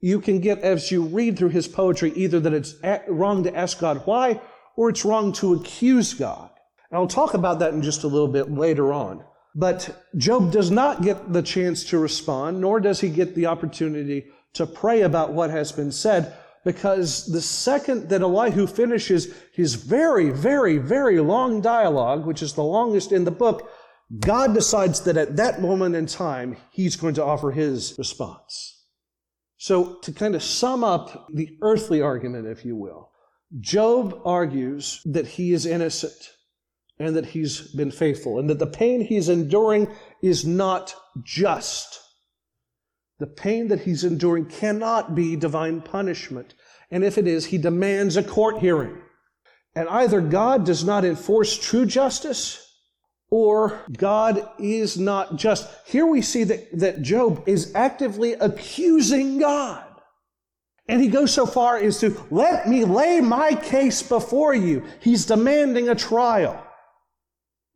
You 0.00 0.20
can 0.20 0.40
get, 0.40 0.58
as 0.58 0.90
you 0.90 1.04
read 1.04 1.38
through 1.38 1.48
his 1.48 1.66
poetry, 1.66 2.12
either 2.14 2.38
that 2.40 2.52
it's 2.52 2.74
wrong 3.08 3.44
to 3.44 3.56
ask 3.56 3.80
God 3.80 4.02
why, 4.04 4.40
or 4.76 4.90
it's 4.90 5.06
wrong 5.06 5.32
to 5.34 5.54
accuse 5.54 6.12
God. 6.12 6.50
And 6.90 6.98
I'll 6.98 7.06
talk 7.06 7.32
about 7.32 7.58
that 7.60 7.72
in 7.72 7.80
just 7.80 8.04
a 8.04 8.08
little 8.08 8.28
bit 8.28 8.50
later 8.50 8.92
on. 8.92 9.24
But 9.54 10.04
Job 10.18 10.52
does 10.52 10.70
not 10.70 11.00
get 11.00 11.32
the 11.32 11.42
chance 11.42 11.84
to 11.84 11.98
respond, 11.98 12.60
nor 12.60 12.78
does 12.78 13.00
he 13.00 13.08
get 13.08 13.34
the 13.34 13.46
opportunity 13.46 14.26
to 14.52 14.66
pray 14.66 15.00
about 15.00 15.32
what 15.32 15.48
has 15.48 15.72
been 15.72 15.90
said 15.90 16.34
because 16.66 17.26
the 17.26 17.40
second 17.40 18.08
that 18.08 18.22
Elihu 18.22 18.66
finishes 18.66 19.32
his 19.52 19.76
very, 19.76 20.30
very, 20.30 20.78
very 20.78 21.20
long 21.20 21.60
dialogue, 21.60 22.26
which 22.26 22.42
is 22.42 22.54
the 22.54 22.64
longest 22.64 23.12
in 23.12 23.22
the 23.22 23.30
book, 23.30 23.70
God 24.18 24.52
decides 24.52 25.02
that 25.02 25.16
at 25.16 25.36
that 25.36 25.62
moment 25.62 25.94
in 25.94 26.06
time, 26.06 26.56
he's 26.72 26.96
going 26.96 27.14
to 27.14 27.24
offer 27.24 27.52
his 27.52 27.94
response. 27.96 28.84
So, 29.58 30.00
to 30.02 30.12
kind 30.12 30.34
of 30.34 30.42
sum 30.42 30.82
up 30.82 31.28
the 31.32 31.56
earthly 31.62 32.02
argument, 32.02 32.48
if 32.48 32.64
you 32.64 32.74
will, 32.74 33.12
Job 33.60 34.20
argues 34.24 35.00
that 35.04 35.26
he 35.28 35.52
is 35.52 35.66
innocent 35.66 36.32
and 36.98 37.14
that 37.14 37.26
he's 37.26 37.60
been 37.74 37.92
faithful 37.92 38.40
and 38.40 38.50
that 38.50 38.58
the 38.58 38.66
pain 38.66 39.02
he's 39.02 39.28
enduring 39.28 39.86
is 40.20 40.44
not 40.44 40.96
just. 41.22 42.00
The 43.18 43.26
pain 43.26 43.68
that 43.68 43.80
he's 43.80 44.04
enduring 44.04 44.46
cannot 44.46 45.14
be 45.14 45.36
divine 45.36 45.80
punishment. 45.80 46.54
And 46.90 47.02
if 47.02 47.18
it 47.18 47.26
is, 47.26 47.46
he 47.46 47.58
demands 47.58 48.16
a 48.16 48.22
court 48.22 48.58
hearing. 48.58 48.98
And 49.74 49.88
either 49.88 50.20
God 50.20 50.64
does 50.64 50.84
not 50.84 51.04
enforce 51.04 51.58
true 51.58 51.86
justice, 51.86 52.62
or 53.30 53.80
God 53.96 54.48
is 54.58 54.98
not 54.98 55.36
just. 55.36 55.68
Here 55.86 56.06
we 56.06 56.22
see 56.22 56.44
that, 56.44 56.78
that 56.78 57.02
Job 57.02 57.42
is 57.46 57.74
actively 57.74 58.34
accusing 58.34 59.38
God. 59.38 59.84
And 60.88 61.02
he 61.02 61.08
goes 61.08 61.34
so 61.34 61.46
far 61.46 61.76
as 61.78 61.98
to 62.00 62.16
let 62.30 62.68
me 62.68 62.84
lay 62.84 63.20
my 63.20 63.54
case 63.54 64.02
before 64.02 64.54
you. 64.54 64.84
He's 65.00 65.26
demanding 65.26 65.88
a 65.88 65.94
trial. 65.94 66.62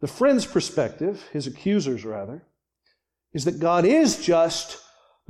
The 0.01 0.07
friend's 0.07 0.47
perspective, 0.47 1.23
his 1.33 1.47
accusers 1.47 2.05
rather, 2.05 2.47
is 3.33 3.45
that 3.45 3.59
God 3.59 3.85
is 3.85 4.25
just, 4.25 4.79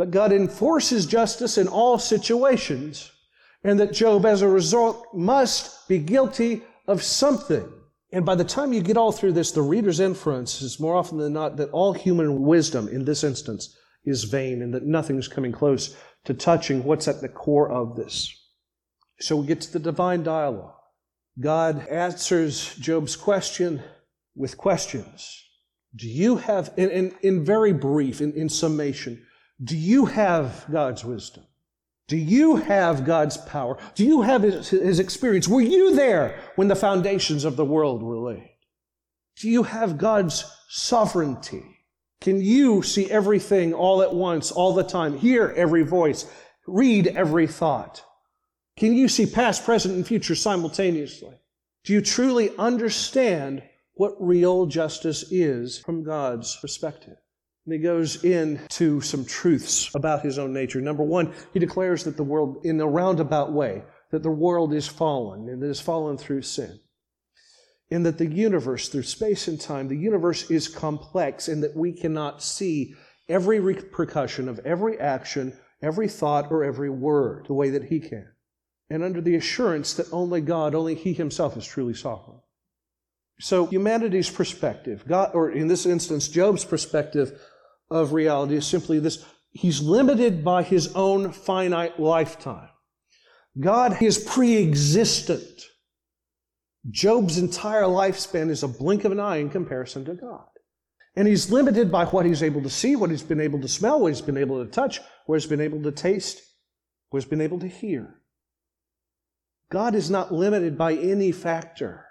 but 0.00 0.10
God 0.10 0.32
enforces 0.32 1.04
justice 1.04 1.58
in 1.58 1.68
all 1.68 1.98
situations, 1.98 3.12
and 3.62 3.78
that 3.78 3.92
Job, 3.92 4.24
as 4.24 4.40
a 4.40 4.48
result, 4.48 5.06
must 5.12 5.86
be 5.88 5.98
guilty 5.98 6.62
of 6.88 7.02
something. 7.02 7.70
And 8.10 8.24
by 8.24 8.34
the 8.34 8.42
time 8.42 8.72
you 8.72 8.80
get 8.80 8.96
all 8.96 9.12
through 9.12 9.34
this, 9.34 9.50
the 9.50 9.60
reader's 9.60 10.00
inference 10.00 10.62
is 10.62 10.80
more 10.80 10.96
often 10.96 11.18
than 11.18 11.34
not 11.34 11.58
that 11.58 11.68
all 11.72 11.92
human 11.92 12.40
wisdom 12.40 12.88
in 12.88 13.04
this 13.04 13.22
instance 13.22 13.76
is 14.02 14.24
vain 14.24 14.62
and 14.62 14.72
that 14.72 14.86
nothing's 14.86 15.28
coming 15.28 15.52
close 15.52 15.94
to 16.24 16.32
touching 16.32 16.82
what's 16.82 17.06
at 17.06 17.20
the 17.20 17.28
core 17.28 17.70
of 17.70 17.94
this. 17.94 18.34
So 19.20 19.36
we 19.36 19.48
get 19.48 19.60
to 19.60 19.72
the 19.74 19.78
divine 19.78 20.22
dialogue. 20.22 20.76
God 21.38 21.86
answers 21.88 22.74
Job's 22.76 23.16
question 23.16 23.82
with 24.34 24.56
questions. 24.56 25.44
Do 25.94 26.08
you 26.08 26.38
have, 26.38 26.72
in, 26.78 26.88
in, 26.88 27.14
in 27.20 27.44
very 27.44 27.74
brief, 27.74 28.22
in, 28.22 28.32
in 28.32 28.48
summation, 28.48 29.26
do 29.62 29.76
you 29.76 30.06
have 30.06 30.64
God's 30.70 31.04
wisdom? 31.04 31.44
Do 32.08 32.16
you 32.16 32.56
have 32.56 33.04
God's 33.04 33.36
power? 33.36 33.78
Do 33.94 34.04
you 34.04 34.22
have 34.22 34.42
his, 34.42 34.70
his, 34.70 34.98
experience? 34.98 35.46
Were 35.46 35.60
you 35.60 35.94
there 35.94 36.40
when 36.56 36.68
the 36.68 36.74
foundations 36.74 37.44
of 37.44 37.56
the 37.56 37.64
world 37.64 38.02
were 38.02 38.18
laid? 38.18 38.50
Do 39.36 39.48
you 39.48 39.62
have 39.62 39.98
God's 39.98 40.44
sovereignty? 40.68 41.62
Can 42.20 42.40
you 42.40 42.82
see 42.82 43.10
everything 43.10 43.72
all 43.72 44.02
at 44.02 44.12
once, 44.12 44.50
all 44.50 44.74
the 44.74 44.82
time, 44.82 45.16
hear 45.16 45.54
every 45.56 45.82
voice, 45.82 46.26
read 46.66 47.06
every 47.06 47.46
thought? 47.46 48.02
Can 48.76 48.94
you 48.94 49.08
see 49.08 49.26
past, 49.26 49.64
present, 49.64 49.94
and 49.94 50.06
future 50.06 50.34
simultaneously? 50.34 51.34
Do 51.84 51.92
you 51.92 52.00
truly 52.00 52.50
understand 52.58 53.62
what 53.94 54.16
real 54.18 54.66
justice 54.66 55.30
is 55.30 55.78
from 55.78 56.02
God's 56.02 56.56
perspective? 56.60 57.16
And 57.66 57.74
he 57.74 57.78
goes 57.78 58.24
into 58.24 59.00
some 59.00 59.24
truths 59.24 59.94
about 59.94 60.22
his 60.22 60.38
own 60.38 60.52
nature. 60.52 60.80
Number 60.80 61.02
one, 61.02 61.34
he 61.52 61.58
declares 61.58 62.04
that 62.04 62.16
the 62.16 62.24
world, 62.24 62.64
in 62.64 62.80
a 62.80 62.86
roundabout 62.86 63.52
way, 63.52 63.84
that 64.10 64.22
the 64.22 64.30
world 64.30 64.72
is 64.72 64.88
fallen 64.88 65.48
and 65.48 65.62
that 65.62 65.68
is 65.68 65.80
fallen 65.80 66.16
through 66.16 66.42
sin. 66.42 66.80
And 67.90 68.06
that 68.06 68.18
the 68.18 68.26
universe, 68.26 68.88
through 68.88 69.02
space 69.02 69.48
and 69.48 69.60
time, 69.60 69.88
the 69.88 69.96
universe 69.96 70.50
is 70.50 70.68
complex 70.68 71.48
and 71.48 71.62
that 71.62 71.76
we 71.76 71.92
cannot 71.92 72.42
see 72.42 72.94
every 73.28 73.60
repercussion 73.60 74.48
of 74.48 74.58
every 74.60 74.98
action, 74.98 75.56
every 75.82 76.08
thought, 76.08 76.50
or 76.50 76.64
every 76.64 76.90
word 76.90 77.46
the 77.46 77.54
way 77.54 77.70
that 77.70 77.84
he 77.84 78.00
can. 78.00 78.28
And 78.88 79.04
under 79.04 79.20
the 79.20 79.36
assurance 79.36 79.94
that 79.94 80.12
only 80.12 80.40
God, 80.40 80.74
only 80.74 80.94
he 80.94 81.12
himself 81.12 81.56
is 81.56 81.66
truly 81.66 81.94
sovereign. 81.94 82.40
So 83.40 83.66
humanity's 83.66 84.28
perspective, 84.28 85.04
God, 85.08 85.30
or 85.34 85.50
in 85.50 85.68
this 85.68 85.86
instance, 85.86 86.28
Job's 86.28 86.64
perspective 86.64 87.40
of 87.90 88.12
reality 88.12 88.56
is 88.56 88.66
simply 88.66 88.98
this. 88.98 89.24
He's 89.52 89.80
limited 89.82 90.44
by 90.44 90.62
his 90.62 90.94
own 90.94 91.32
finite 91.32 91.98
lifetime. 91.98 92.68
God 93.58 94.00
is 94.00 94.18
pre-existent. 94.18 95.66
Job's 96.88 97.36
entire 97.36 97.82
lifespan 97.82 98.48
is 98.48 98.62
a 98.62 98.68
blink 98.68 99.04
of 99.04 99.12
an 99.12 99.20
eye 99.20 99.36
in 99.36 99.50
comparison 99.50 100.04
to 100.04 100.14
God. 100.14 100.46
And 101.16 101.26
he's 101.26 101.50
limited 101.50 101.90
by 101.90 102.06
what 102.06 102.24
he's 102.24 102.42
able 102.42 102.62
to 102.62 102.70
see, 102.70 102.94
what 102.94 103.10
he's 103.10 103.22
been 103.22 103.40
able 103.40 103.60
to 103.60 103.68
smell, 103.68 104.00
what 104.00 104.08
he's 104.08 104.20
been 104.20 104.36
able 104.36 104.64
to 104.64 104.70
touch, 104.70 105.00
what 105.26 105.40
he's 105.40 105.50
been 105.50 105.60
able 105.60 105.82
to 105.82 105.90
taste, 105.90 106.40
what 107.10 107.20
he's 107.20 107.28
been 107.28 107.40
able 107.40 107.58
to 107.58 107.68
hear. 107.68 108.20
God 109.70 109.94
is 109.94 110.10
not 110.10 110.32
limited 110.32 110.78
by 110.78 110.94
any 110.94 111.32
factor. 111.32 112.06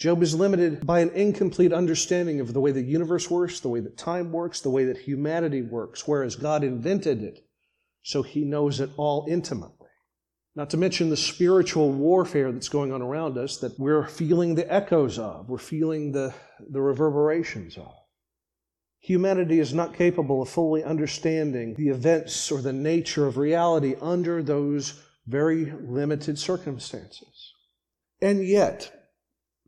Job 0.00 0.22
is 0.22 0.34
limited 0.34 0.86
by 0.86 1.00
an 1.00 1.10
incomplete 1.10 1.74
understanding 1.74 2.40
of 2.40 2.54
the 2.54 2.60
way 2.60 2.72
the 2.72 2.80
universe 2.80 3.30
works, 3.30 3.60
the 3.60 3.68
way 3.68 3.80
that 3.80 3.98
time 3.98 4.32
works, 4.32 4.62
the 4.62 4.70
way 4.70 4.86
that 4.86 4.96
humanity 4.96 5.60
works, 5.60 6.08
whereas 6.08 6.36
God 6.36 6.64
invented 6.64 7.22
it, 7.22 7.44
so 8.02 8.22
he 8.22 8.46
knows 8.46 8.80
it 8.80 8.88
all 8.96 9.26
intimately. 9.28 9.88
Not 10.56 10.70
to 10.70 10.78
mention 10.78 11.10
the 11.10 11.18
spiritual 11.18 11.92
warfare 11.92 12.50
that's 12.50 12.70
going 12.70 12.92
on 12.92 13.02
around 13.02 13.36
us 13.36 13.58
that 13.58 13.78
we're 13.78 14.08
feeling 14.08 14.54
the 14.54 14.72
echoes 14.72 15.18
of, 15.18 15.50
we're 15.50 15.58
feeling 15.58 16.12
the, 16.12 16.32
the 16.70 16.80
reverberations 16.80 17.76
of. 17.76 17.92
Humanity 19.00 19.60
is 19.60 19.74
not 19.74 19.94
capable 19.94 20.40
of 20.40 20.48
fully 20.48 20.82
understanding 20.82 21.74
the 21.74 21.88
events 21.88 22.50
or 22.50 22.62
the 22.62 22.72
nature 22.72 23.26
of 23.26 23.36
reality 23.36 23.96
under 24.00 24.42
those 24.42 24.98
very 25.26 25.66
limited 25.66 26.38
circumstances. 26.38 27.52
And 28.22 28.46
yet, 28.46 28.99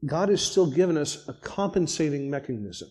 God 0.05 0.29
has 0.29 0.43
still 0.43 0.71
given 0.71 0.97
us 0.97 1.29
a 1.29 1.33
compensating 1.33 2.29
mechanism. 2.31 2.91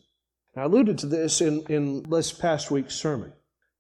I 0.56 0.64
alluded 0.64 0.98
to 1.00 1.08
this 1.08 1.42
in, 1.42 1.64
in 1.70 2.04
this 2.10 2.32
past 2.32 2.72
week's 2.72 2.96
sermon 2.96 3.34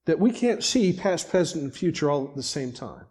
that 0.05 0.19
we 0.19 0.31
can't 0.31 0.63
see 0.63 0.93
past, 0.93 1.29
present, 1.29 1.63
and 1.63 1.73
future 1.73 2.09
all 2.09 2.27
at 2.27 2.35
the 2.35 2.43
same 2.43 2.71
time. 2.71 3.05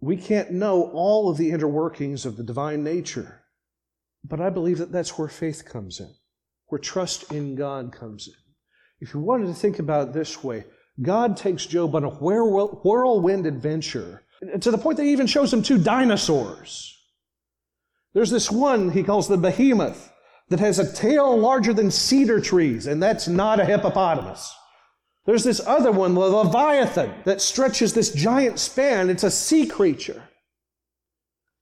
We 0.00 0.16
can't 0.16 0.52
know 0.52 0.90
all 0.92 1.30
of 1.30 1.36
the 1.36 1.50
inner 1.50 1.68
workings 1.68 2.26
of 2.26 2.36
the 2.36 2.42
divine 2.42 2.82
nature. 2.82 3.42
But 4.24 4.40
I 4.40 4.50
believe 4.50 4.78
that 4.78 4.92
that's 4.92 5.18
where 5.18 5.28
faith 5.28 5.64
comes 5.64 6.00
in, 6.00 6.12
where 6.66 6.78
trust 6.78 7.32
in 7.32 7.54
God 7.54 7.92
comes 7.92 8.26
in. 8.26 8.34
If 9.00 9.14
you 9.14 9.20
wanted 9.20 9.46
to 9.46 9.54
think 9.54 9.78
about 9.78 10.08
it 10.08 10.14
this 10.14 10.42
way, 10.42 10.64
God 11.00 11.36
takes 11.36 11.66
Job 11.66 11.94
on 11.94 12.04
a 12.04 12.10
whirlwind 12.10 13.46
adventure 13.46 14.24
to 14.60 14.70
the 14.70 14.78
point 14.78 14.96
that 14.96 15.04
he 15.04 15.12
even 15.12 15.26
shows 15.26 15.52
him 15.52 15.62
two 15.62 15.78
dinosaurs. 15.78 16.92
There's 18.16 18.30
this 18.30 18.50
one 18.50 18.92
he 18.92 19.02
calls 19.02 19.28
the 19.28 19.36
behemoth 19.36 20.10
that 20.48 20.58
has 20.58 20.78
a 20.78 20.90
tail 20.90 21.38
larger 21.38 21.74
than 21.74 21.90
cedar 21.90 22.40
trees, 22.40 22.86
and 22.86 23.02
that's 23.02 23.28
not 23.28 23.60
a 23.60 23.64
hippopotamus. 23.66 24.54
There's 25.26 25.44
this 25.44 25.60
other 25.66 25.92
one, 25.92 26.14
the 26.14 26.20
Leviathan, 26.20 27.12
that 27.26 27.42
stretches 27.42 27.92
this 27.92 28.14
giant 28.14 28.58
span. 28.58 29.10
It's 29.10 29.22
a 29.22 29.30
sea 29.30 29.66
creature. 29.66 30.22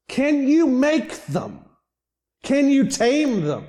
Can 0.06 0.46
you 0.46 0.68
make 0.68 1.26
them? 1.26 1.64
Can 2.44 2.68
you 2.68 2.86
tame 2.86 3.40
them? 3.40 3.66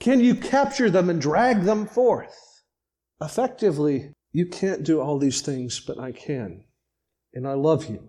Can 0.00 0.20
you 0.20 0.34
capture 0.34 0.88
them 0.88 1.10
and 1.10 1.20
drag 1.20 1.64
them 1.64 1.86
forth? 1.86 2.62
Effectively, 3.20 4.14
you 4.32 4.46
can't 4.46 4.82
do 4.82 4.98
all 4.98 5.18
these 5.18 5.42
things, 5.42 5.78
but 5.78 5.98
I 5.98 6.12
can. 6.12 6.64
And 7.34 7.46
I 7.46 7.52
love 7.52 7.84
you. 7.90 8.08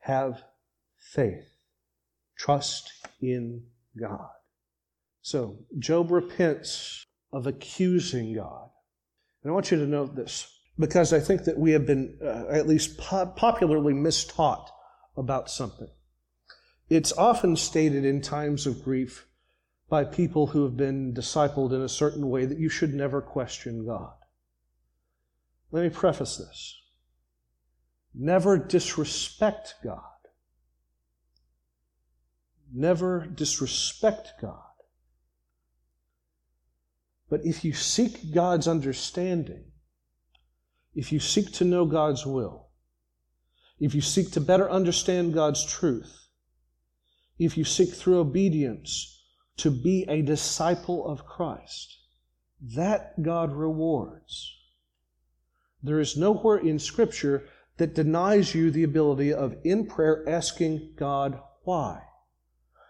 Have 0.00 0.42
faith. 0.98 1.57
Trust 2.38 2.92
in 3.20 3.64
God. 3.98 4.28
So, 5.22 5.58
Job 5.78 6.10
repents 6.10 7.04
of 7.32 7.46
accusing 7.46 8.34
God. 8.34 8.70
And 9.42 9.50
I 9.50 9.54
want 9.54 9.70
you 9.70 9.78
to 9.78 9.86
note 9.86 10.14
this 10.14 10.60
because 10.78 11.12
I 11.12 11.20
think 11.20 11.44
that 11.44 11.58
we 11.58 11.72
have 11.72 11.86
been 11.86 12.16
uh, 12.22 12.46
at 12.50 12.68
least 12.68 12.96
po- 12.98 13.26
popularly 13.26 13.92
mistaught 13.92 14.68
about 15.16 15.50
something. 15.50 15.88
It's 16.88 17.12
often 17.12 17.56
stated 17.56 18.04
in 18.04 18.22
times 18.22 18.66
of 18.66 18.82
grief 18.82 19.26
by 19.90 20.04
people 20.04 20.48
who 20.48 20.64
have 20.64 20.76
been 20.76 21.12
discipled 21.12 21.72
in 21.72 21.82
a 21.82 21.88
certain 21.88 22.28
way 22.28 22.46
that 22.46 22.58
you 22.58 22.68
should 22.68 22.94
never 22.94 23.20
question 23.20 23.84
God. 23.86 24.12
Let 25.70 25.82
me 25.82 25.90
preface 25.90 26.36
this. 26.36 26.80
Never 28.14 28.58
disrespect 28.58 29.74
God. 29.84 30.17
Never 32.72 33.26
disrespect 33.26 34.32
God. 34.40 34.62
But 37.30 37.40
if 37.44 37.64
you 37.64 37.72
seek 37.72 38.32
God's 38.32 38.66
understanding, 38.66 39.64
if 40.94 41.12
you 41.12 41.20
seek 41.20 41.52
to 41.52 41.64
know 41.64 41.84
God's 41.84 42.24
will, 42.24 42.68
if 43.78 43.94
you 43.94 44.00
seek 44.00 44.30
to 44.32 44.40
better 44.40 44.70
understand 44.70 45.34
God's 45.34 45.64
truth, 45.64 46.28
if 47.38 47.56
you 47.56 47.64
seek 47.64 47.94
through 47.94 48.18
obedience 48.18 49.22
to 49.58 49.70
be 49.70 50.04
a 50.08 50.22
disciple 50.22 51.06
of 51.06 51.26
Christ, 51.26 51.98
that 52.60 53.22
God 53.22 53.52
rewards. 53.52 54.56
There 55.82 56.00
is 56.00 56.16
nowhere 56.16 56.58
in 56.58 56.78
Scripture 56.78 57.46
that 57.76 57.94
denies 57.94 58.54
you 58.54 58.70
the 58.70 58.82
ability 58.82 59.32
of, 59.32 59.56
in 59.62 59.86
prayer, 59.86 60.28
asking 60.28 60.94
God 60.96 61.40
why. 61.62 62.02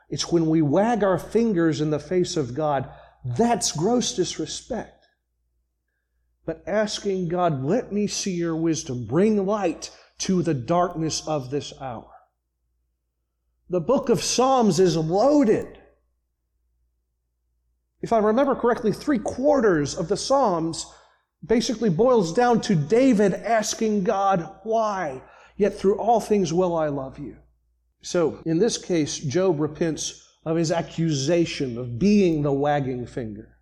It's 0.09 0.33
when 0.33 0.47
we 0.49 0.63
wag 0.63 1.05
our 1.05 1.19
fingers 1.19 1.81
in 1.81 1.91
the 1.91 1.99
face 1.99 2.37
of 2.37 2.55
God, 2.55 2.89
that's 3.25 3.73
gross 3.73 4.15
disrespect. 4.15 5.07
But 6.47 6.63
asking 6.67 7.29
God, 7.29 7.63
let 7.63 7.93
me 7.93 8.07
see 8.07 8.33
your 8.33 8.57
wisdom, 8.57 9.07
bring 9.07 9.45
light 9.45 9.91
to 10.19 10.43
the 10.43 10.55
darkness 10.55 11.27
of 11.27 11.51
this 11.51 11.73
hour. 11.81 12.11
The 13.69 13.81
book 13.81 14.09
of 14.09 14.23
Psalms 14.23 14.81
is 14.81 14.97
loaded 14.97 15.79
If 18.01 18.13
I 18.13 18.19
remember 18.19 18.55
correctly, 18.55 18.93
three 18.93 19.19
quarters 19.19 19.95
of 19.95 20.09
the 20.09 20.17
Psalms 20.17 20.87
basically 21.45 21.91
boils 21.91 22.33
down 22.33 22.61
to 22.63 22.75
David 22.75 23.35
asking 23.35 24.05
God, 24.05 24.49
why? 24.63 25.23
Yet 25.57 25.75
through 25.75 25.99
all 25.99 26.21
things 26.21 26.53
will 26.53 26.77
I 26.77 26.89
love 26.89 27.19
you. 27.19 27.37
So 28.03 28.41
in 28.45 28.59
this 28.59 28.79
case, 28.79 29.19
Job 29.19 29.61
repents 29.61 30.25
of 30.45 30.57
his 30.57 30.73
accusation 30.73 31.77
of 31.79 31.99
being 31.99 32.43
the 32.43 32.53
wagging 32.53 33.07
finger. 33.07 33.57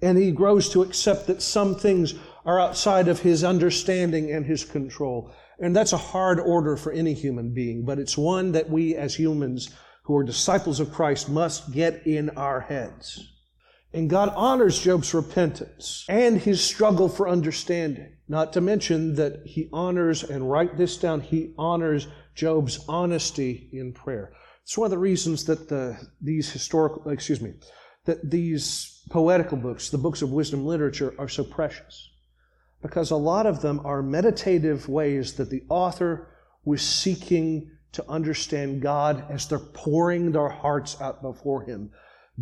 And 0.00 0.18
he 0.18 0.32
grows 0.32 0.68
to 0.70 0.82
accept 0.82 1.28
that 1.28 1.42
some 1.42 1.76
things 1.76 2.14
are 2.44 2.58
outside 2.58 3.06
of 3.06 3.20
his 3.20 3.44
understanding 3.44 4.32
and 4.32 4.44
his 4.44 4.64
control. 4.64 5.32
And 5.60 5.76
that's 5.76 5.92
a 5.92 5.98
hard 5.98 6.40
order 6.40 6.76
for 6.76 6.90
any 6.90 7.14
human 7.14 7.54
being, 7.54 7.84
but 7.84 8.00
it's 8.00 8.18
one 8.18 8.52
that 8.52 8.68
we 8.68 8.96
as 8.96 9.14
humans 9.14 9.70
who 10.04 10.16
are 10.16 10.24
disciples 10.24 10.80
of 10.80 10.92
Christ 10.92 11.28
must 11.28 11.72
get 11.72 12.04
in 12.04 12.30
our 12.30 12.60
heads. 12.60 13.28
And 13.94 14.10
God 14.10 14.32
honors 14.34 14.80
Job's 14.80 15.14
repentance 15.14 16.04
and 16.08 16.40
his 16.40 16.64
struggle 16.64 17.08
for 17.08 17.28
understanding. 17.28 18.16
Not 18.26 18.54
to 18.54 18.60
mention 18.60 19.14
that 19.16 19.42
he 19.44 19.68
honors, 19.72 20.24
and 20.24 20.50
write 20.50 20.78
this 20.78 20.96
down, 20.96 21.20
he 21.20 21.54
honors 21.58 22.08
Job's 22.34 22.84
honesty 22.88 23.68
in 23.72 23.92
prayer. 23.92 24.32
It's 24.62 24.78
one 24.78 24.86
of 24.86 24.90
the 24.90 24.98
reasons 24.98 25.44
that 25.46 25.68
the, 25.68 25.98
these 26.20 26.50
historical, 26.50 27.10
excuse 27.10 27.40
me, 27.40 27.54
that 28.04 28.30
these 28.30 29.02
poetical 29.10 29.56
books, 29.56 29.90
the 29.90 29.98
books 29.98 30.22
of 30.22 30.30
wisdom 30.30 30.64
literature, 30.64 31.14
are 31.18 31.28
so 31.28 31.44
precious. 31.44 32.10
Because 32.80 33.10
a 33.10 33.16
lot 33.16 33.46
of 33.46 33.62
them 33.62 33.80
are 33.84 34.02
meditative 34.02 34.88
ways 34.88 35.34
that 35.34 35.50
the 35.50 35.62
author 35.68 36.28
was 36.64 36.82
seeking 36.82 37.70
to 37.92 38.08
understand 38.08 38.82
God 38.82 39.24
as 39.30 39.46
they're 39.46 39.58
pouring 39.58 40.32
their 40.32 40.48
hearts 40.48 41.00
out 41.00 41.22
before 41.22 41.62
Him. 41.62 41.90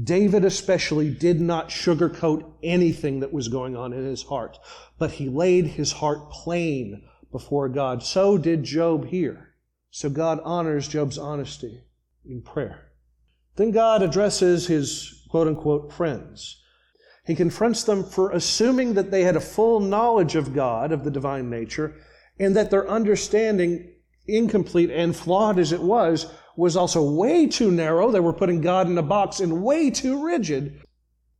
David 0.00 0.44
especially 0.44 1.10
did 1.10 1.40
not 1.40 1.68
sugarcoat 1.68 2.52
anything 2.62 3.20
that 3.20 3.32
was 3.32 3.48
going 3.48 3.76
on 3.76 3.92
in 3.92 4.04
his 4.04 4.22
heart, 4.22 4.58
but 4.98 5.10
he 5.12 5.28
laid 5.28 5.66
his 5.66 5.92
heart 5.92 6.30
plain 6.30 7.02
before 7.32 7.68
God. 7.68 8.02
So 8.02 8.38
did 8.38 8.62
Job 8.62 9.08
here. 9.08 9.49
So 9.90 10.08
God 10.08 10.40
honors 10.44 10.88
Job's 10.88 11.18
honesty 11.18 11.82
in 12.24 12.42
prayer. 12.42 12.90
Then 13.56 13.72
God 13.72 14.02
addresses 14.02 14.66
his 14.66 15.26
quote 15.30 15.48
unquote 15.48 15.92
friends. 15.92 16.62
He 17.26 17.34
confronts 17.34 17.84
them 17.84 18.04
for 18.04 18.30
assuming 18.30 18.94
that 18.94 19.10
they 19.10 19.24
had 19.24 19.36
a 19.36 19.40
full 19.40 19.80
knowledge 19.80 20.34
of 20.36 20.54
God, 20.54 20.92
of 20.92 21.04
the 21.04 21.10
divine 21.10 21.50
nature, 21.50 21.96
and 22.38 22.56
that 22.56 22.70
their 22.70 22.88
understanding, 22.88 23.92
incomplete 24.26 24.90
and 24.90 25.14
flawed 25.14 25.58
as 25.58 25.72
it 25.72 25.82
was, 25.82 26.32
was 26.56 26.76
also 26.76 27.02
way 27.02 27.46
too 27.46 27.70
narrow. 27.70 28.10
They 28.10 28.20
were 28.20 28.32
putting 28.32 28.60
God 28.60 28.86
in 28.86 28.98
a 28.98 29.02
box 29.02 29.40
and 29.40 29.62
way 29.62 29.90
too 29.90 30.24
rigid. 30.24 30.80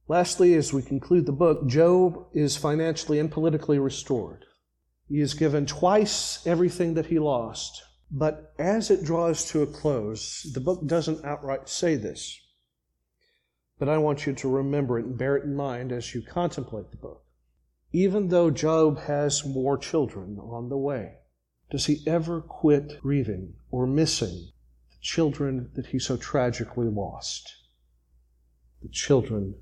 Lastly, 0.09 0.55
as 0.55 0.73
we 0.73 0.83
conclude 0.83 1.27
the 1.27 1.33
book, 1.33 1.67
Job 1.67 2.27
is 2.35 2.57
financially 2.57 3.19
and 3.19 3.31
politically 3.31 3.79
restored. 3.79 4.45
He 5.09 5.21
is 5.21 5.35
given 5.35 5.67
twice 5.67 6.47
everything 6.47 6.95
that 6.95 7.07
he 7.07 7.19
lost. 7.19 7.83
But 8.12 8.53
as 8.59 8.90
it 8.90 9.05
draws 9.05 9.44
to 9.51 9.62
a 9.62 9.68
close, 9.68 10.42
the 10.53 10.61
book 10.61 10.85
doesn't 10.85 11.25
outright 11.25 11.68
say 11.68 11.94
this. 11.94 12.40
But 13.79 13.88
I 13.88 13.99
want 13.99 14.27
you 14.27 14.33
to 14.33 14.49
remember 14.49 14.99
it 14.99 15.05
and 15.05 15.16
bear 15.16 15.37
it 15.37 15.44
in 15.44 15.55
mind 15.55 15.92
as 15.92 16.12
you 16.12 16.20
contemplate 16.20 16.90
the 16.90 16.96
book. 16.96 17.25
Even 17.92 18.29
though 18.29 18.51
Job 18.51 18.99
has 19.03 19.46
more 19.46 19.79
children 19.79 20.38
on 20.40 20.68
the 20.68 20.77
way, 20.77 21.18
does 21.70 21.87
he 21.87 22.03
ever 22.05 22.40
quit 22.40 23.01
grieving 23.01 23.55
or 23.70 23.87
missing 23.87 24.51
the 24.90 24.99
children 25.01 25.70
that 25.75 25.87
he 25.87 26.01
so 26.01 26.16
tragically 26.16 26.88
lost? 26.88 27.55
The 28.83 28.88
children 28.88 29.55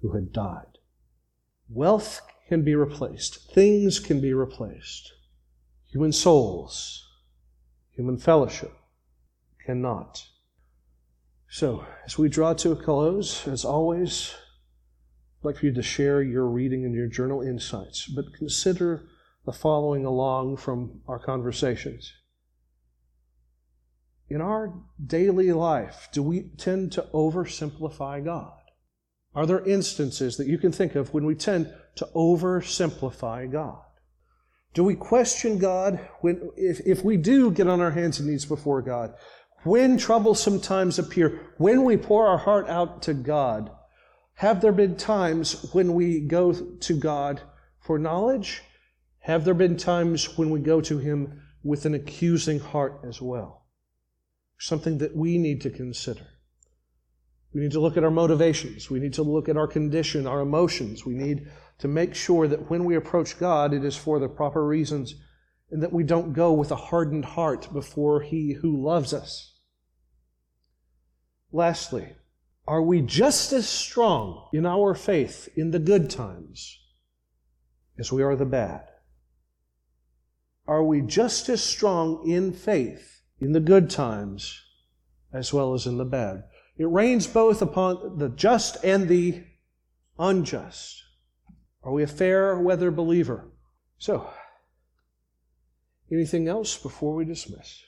who 0.00 0.12
had 0.12 0.32
died. 0.32 0.78
Wealth 1.68 2.20
can 2.48 2.62
be 2.62 2.76
replaced, 2.76 3.52
things 3.52 3.98
can 3.98 4.20
be 4.20 4.32
replaced, 4.32 5.12
human 5.88 6.12
souls 6.12 7.09
Human 7.96 8.18
fellowship 8.18 8.72
cannot. 9.64 10.24
So, 11.48 11.84
as 12.04 12.16
we 12.16 12.28
draw 12.28 12.54
to 12.54 12.72
a 12.72 12.76
close, 12.76 13.46
as 13.48 13.64
always, 13.64 14.34
I'd 15.40 15.46
like 15.46 15.56
for 15.56 15.66
you 15.66 15.72
to 15.72 15.82
share 15.82 16.22
your 16.22 16.46
reading 16.46 16.84
and 16.84 16.94
your 16.94 17.08
journal 17.08 17.42
insights, 17.42 18.06
but 18.06 18.32
consider 18.34 19.08
the 19.44 19.52
following 19.52 20.04
along 20.04 20.58
from 20.58 21.00
our 21.08 21.18
conversations. 21.18 22.12
In 24.28 24.40
our 24.40 24.72
daily 25.04 25.50
life, 25.52 26.08
do 26.12 26.22
we 26.22 26.50
tend 26.56 26.92
to 26.92 27.02
oversimplify 27.12 28.24
God? 28.24 28.52
Are 29.34 29.46
there 29.46 29.64
instances 29.64 30.36
that 30.36 30.46
you 30.46 30.58
can 30.58 30.70
think 30.70 30.94
of 30.94 31.12
when 31.12 31.24
we 31.24 31.34
tend 31.34 31.72
to 31.96 32.08
oversimplify 32.14 33.50
God? 33.50 33.82
Do 34.72 34.84
we 34.84 34.94
question 34.94 35.58
God 35.58 36.00
when, 36.20 36.50
if, 36.56 36.80
if 36.86 37.04
we 37.04 37.16
do 37.16 37.50
get 37.50 37.66
on 37.66 37.80
our 37.80 37.90
hands 37.90 38.20
and 38.20 38.28
knees 38.28 38.44
before 38.44 38.82
God? 38.82 39.14
When 39.64 39.98
troublesome 39.98 40.60
times 40.60 40.98
appear, 40.98 41.54
when 41.58 41.84
we 41.84 41.96
pour 41.96 42.26
our 42.26 42.38
heart 42.38 42.68
out 42.68 43.02
to 43.02 43.14
God, 43.14 43.70
have 44.34 44.60
there 44.60 44.72
been 44.72 44.96
times 44.96 45.70
when 45.72 45.92
we 45.92 46.20
go 46.20 46.52
to 46.52 46.96
God 46.98 47.42
for 47.78 47.98
knowledge? 47.98 48.62
Have 49.20 49.44
there 49.44 49.54
been 49.54 49.76
times 49.76 50.38
when 50.38 50.50
we 50.50 50.60
go 50.60 50.80
to 50.80 50.98
Him 50.98 51.42
with 51.62 51.84
an 51.84 51.94
accusing 51.94 52.58
heart 52.58 53.00
as 53.06 53.20
well? 53.20 53.66
Something 54.58 54.98
that 54.98 55.14
we 55.14 55.36
need 55.36 55.60
to 55.62 55.70
consider. 55.70 56.26
We 57.52 57.60
need 57.60 57.72
to 57.72 57.80
look 57.80 57.96
at 57.96 58.04
our 58.04 58.10
motivations. 58.10 58.88
We 58.88 59.00
need 59.00 59.14
to 59.14 59.22
look 59.22 59.48
at 59.48 59.56
our 59.56 59.66
condition, 59.66 60.26
our 60.26 60.40
emotions. 60.40 61.04
We 61.04 61.14
need 61.14 61.48
to 61.80 61.88
make 61.88 62.14
sure 62.14 62.46
that 62.46 62.70
when 62.70 62.84
we 62.84 62.94
approach 62.94 63.38
God, 63.38 63.72
it 63.72 63.84
is 63.84 63.96
for 63.96 64.18
the 64.18 64.28
proper 64.28 64.66
reasons 64.66 65.14
and 65.70 65.82
that 65.82 65.92
we 65.92 66.02
don't 66.02 66.32
go 66.32 66.52
with 66.52 66.70
a 66.70 66.76
hardened 66.76 67.24
heart 67.24 67.72
before 67.72 68.22
He 68.22 68.52
who 68.60 68.82
loves 68.82 69.12
us. 69.12 69.54
Lastly, 71.52 72.14
are 72.66 72.82
we 72.82 73.00
just 73.00 73.52
as 73.52 73.68
strong 73.68 74.48
in 74.52 74.66
our 74.66 74.94
faith 74.94 75.48
in 75.56 75.70
the 75.70 75.78
good 75.78 76.10
times 76.10 76.78
as 77.98 78.12
we 78.12 78.22
are 78.22 78.36
the 78.36 78.44
bad? 78.44 78.84
Are 80.66 80.84
we 80.84 81.00
just 81.00 81.48
as 81.48 81.62
strong 81.62 82.28
in 82.28 82.52
faith 82.52 83.22
in 83.40 83.52
the 83.52 83.60
good 83.60 83.90
times 83.90 84.62
as 85.32 85.52
well 85.52 85.74
as 85.74 85.86
in 85.86 85.98
the 85.98 86.04
bad? 86.04 86.44
It 86.76 86.88
rains 86.88 87.26
both 87.26 87.60
upon 87.60 88.18
the 88.18 88.28
just 88.28 88.76
and 88.84 89.08
the 89.08 89.44
unjust. 90.18 91.02
Are 91.82 91.92
we 91.92 92.02
a 92.02 92.08
fair 92.08 92.58
weather 92.58 92.90
believer? 92.90 93.50
So, 93.98 94.28
anything 96.12 96.48
else 96.48 96.76
before 96.76 97.14
we 97.14 97.24
dismiss? 97.24 97.82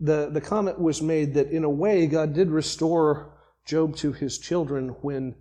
The, 0.00 0.30
the 0.30 0.40
comment 0.40 0.80
was 0.80 1.00
made 1.00 1.34
that 1.34 1.50
in 1.50 1.64
a 1.64 1.70
way 1.70 2.06
God 2.06 2.32
did 2.32 2.50
restore 2.50 3.38
Job 3.64 3.96
to 3.96 4.12
his 4.12 4.38
children 4.38 4.88
when 5.00 5.36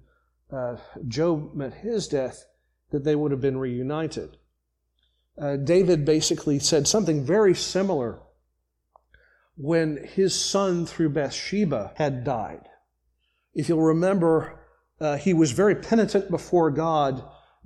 uh, 0.51 0.77
Job 1.07 1.55
met 1.55 1.73
his 1.73 2.07
death, 2.07 2.45
that 2.91 3.03
they 3.03 3.15
would 3.15 3.31
have 3.31 3.41
been 3.41 3.57
reunited. 3.57 4.37
Uh, 5.41 5.55
David 5.55 6.05
basically 6.05 6.59
said 6.59 6.87
something 6.87 7.25
very 7.25 7.55
similar 7.55 8.21
when 9.55 10.05
his 10.05 10.39
son 10.39 10.85
through 10.85 11.09
Bathsheba 11.09 11.93
had 11.95 12.23
died. 12.23 12.67
If 13.53 13.69
you'll 13.69 13.81
remember, 13.81 14.60
uh, 15.01 15.17
he 15.17 15.33
was 15.33 15.51
very 15.51 15.75
penitent 15.75 16.29
before 16.29 16.69
God 16.69 17.23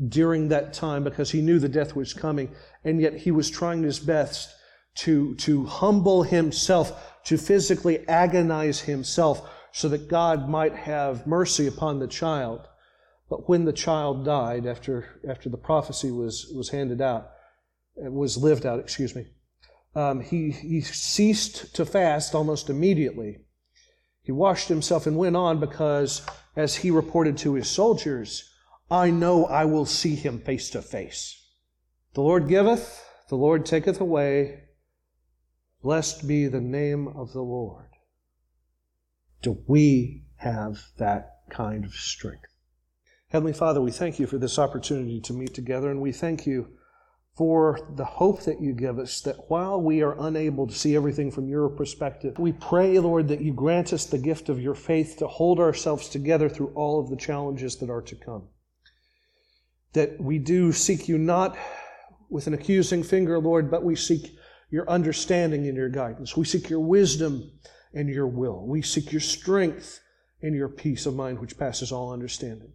during 0.08 0.48
that 0.48 0.74
time 0.74 1.04
because 1.04 1.32
he 1.32 1.42
knew 1.42 1.60
the 1.60 1.70
death 1.70 1.96
was 1.96 2.14
coming, 2.14 2.50
and 2.84 3.02
yet 3.02 3.18
he 3.18 3.32
was 3.32 3.50
trying 3.50 3.84
his 3.84 4.00
best 4.00 4.56
to, 4.96 5.36
to 5.36 5.66
humble 5.66 6.24
himself, 6.24 7.22
to 7.26 7.38
physically 7.38 8.08
agonize 8.08 8.82
himself 8.82 9.50
so 9.74 9.90
that 9.90 10.08
God 10.08 10.48
might 10.48 10.74
have 10.74 11.28
mercy 11.28 11.68
upon 11.68 12.00
the 12.00 12.08
child. 12.08 12.68
But 13.30 13.50
when 13.50 13.66
the 13.66 13.74
child 13.74 14.24
died, 14.24 14.66
after, 14.66 15.20
after 15.28 15.50
the 15.50 15.58
prophecy 15.58 16.12
was, 16.12 16.50
was 16.56 16.70
handed 16.70 17.02
out, 17.02 17.32
was 17.98 18.38
lived 18.38 18.66
out, 18.66 18.80
excuse 18.80 19.14
me, 19.14 19.28
um, 19.94 20.22
he, 20.22 20.52
he 20.52 20.80
ceased 20.80 21.76
to 21.76 21.86
fast 21.86 22.34
almost 22.34 22.70
immediately. 22.70 23.40
He 24.22 24.32
washed 24.32 24.70
himself 24.70 25.06
and 25.06 25.18
went 25.18 25.36
on 25.36 25.60
because 25.60 26.26
as 26.56 26.78
he 26.78 26.92
reported 26.92 27.38
to 27.38 27.54
his 27.56 27.70
soldiers, 27.70 28.52
I 28.90 29.10
know 29.10 29.46
I 29.46 29.66
will 29.66 29.86
see 29.86 30.16
him 30.16 30.40
face 30.40 30.70
to 30.72 30.82
face. 30.82 31.42
The 32.14 32.22
Lord 32.22 32.48
giveth, 32.48 33.04
the 33.30 33.36
Lord 33.36 33.66
taketh 33.66 34.00
away. 34.00 34.64
Blessed 35.82 36.28
be 36.28 36.48
the 36.48 36.62
name 36.62 37.08
of 37.08 37.34
the 37.34 37.42
Lord. 37.42 37.90
Do 39.42 39.64
we 39.68 40.26
have 40.38 40.86
that 40.98 41.42
kind 41.50 41.86
of 41.86 41.94
strength? 41.94 42.56
Heavenly 43.30 43.54
Father, 43.54 43.82
we 43.82 43.92
thank 43.92 44.20
you 44.20 44.28
for 44.28 44.38
this 44.38 44.58
opportunity 44.58 45.20
to 45.22 45.34
meet 45.34 45.54
together, 45.54 45.92
and 45.92 46.02
we 46.02 46.12
thank 46.12 46.46
you 46.46 46.75
for 47.36 47.80
the 47.96 48.06
hope 48.06 48.44
that 48.44 48.62
you 48.62 48.74
give 48.74 48.98
us 48.98 49.20
that 49.22 49.50
while 49.50 49.82
we 49.82 50.02
are 50.02 50.16
unable 50.26 50.68
to 50.68 50.74
see 50.74 50.96
everything 50.96 51.30
from 51.30 51.50
your 51.50 51.68
perspective, 51.68 52.40
we 52.40 52.54
pray, 52.54 52.98
Lord, 52.98 53.28
that 53.28 53.42
you 53.42 53.54
grant 53.54 53.92
us 53.92 54.06
the 54.06 54.18
gift 54.18 54.48
of 54.48 54.62
your 54.62 54.74
faith 54.74 55.18
to 55.20 55.28
hold 55.28 55.60
ourselves 55.60 56.08
together 56.08 56.48
through 56.48 56.72
all 56.76 57.00
of 57.00 57.10
the 57.10 57.18
challenges 57.18 57.76
that 57.78 57.90
are 57.90 58.02
to 58.04 58.16
come. 58.16 58.48
That 59.94 60.20
we 60.20 60.40
do 60.40 60.72
seek 60.72 61.10
you 61.10 61.18
not 61.18 61.58
with 62.30 62.48
an 62.48 62.54
accusing 62.54 63.04
finger, 63.04 63.38
Lord, 63.38 63.70
but 63.70 63.84
we 63.84 63.98
seek 63.98 64.38
your 64.70 64.90
understanding 64.90 65.68
and 65.68 65.76
your 65.76 65.90
guidance. 65.90 66.38
We 66.38 66.46
seek 66.46 66.70
your 66.70 66.80
wisdom 66.80 67.52
and 67.94 68.08
your 68.08 68.28
will. 68.28 68.66
We 68.66 68.82
seek 68.82 69.12
your 69.12 69.22
strength 69.22 70.00
and 70.42 70.56
your 70.56 70.70
peace 70.70 71.06
of 71.06 71.16
mind, 71.16 71.40
which 71.40 71.58
passes 71.58 71.92
all 71.92 72.14
understanding. 72.14 72.72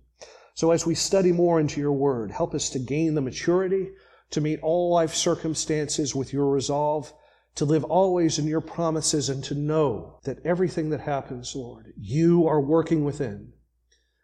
So 0.55 0.71
as 0.71 0.85
we 0.85 0.95
study 0.95 1.33
more 1.33 1.61
into 1.61 1.81
your 1.81 1.93
word, 1.93 2.31
help 2.31 2.55
us 2.55 2.69
to 2.71 2.79
gain 2.79 3.15
the 3.15 3.23
maturity 3.23 3.89
to 4.31 4.41
meet 4.41 4.61
all 4.63 4.93
life 4.93 5.15
circumstances 5.15 6.15
with 6.15 6.33
your 6.33 6.49
resolve, 6.49 7.13
to 7.57 7.65
live 7.65 7.85
always 7.85 8.39
in 8.39 8.47
your 8.47 8.61
promises, 8.61 9.29
and 9.29 9.43
to 9.45 9.55
know 9.55 10.21
that 10.25 10.39
everything 10.45 10.91
that 10.91 11.01
happens, 11.01 11.55
Lord, 11.55 11.93
you 11.99 12.47
are 12.47 12.61
working 12.61 13.05
within, 13.05 13.53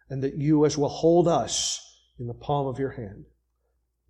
and 0.08 0.22
that 0.22 0.36
you 0.36 0.64
as 0.64 0.78
will 0.78 0.88
hold 0.88 1.26
us 1.26 1.80
in 2.18 2.28
the 2.28 2.34
palm 2.34 2.66
of 2.66 2.78
your 2.78 2.92
hand. 2.92 3.24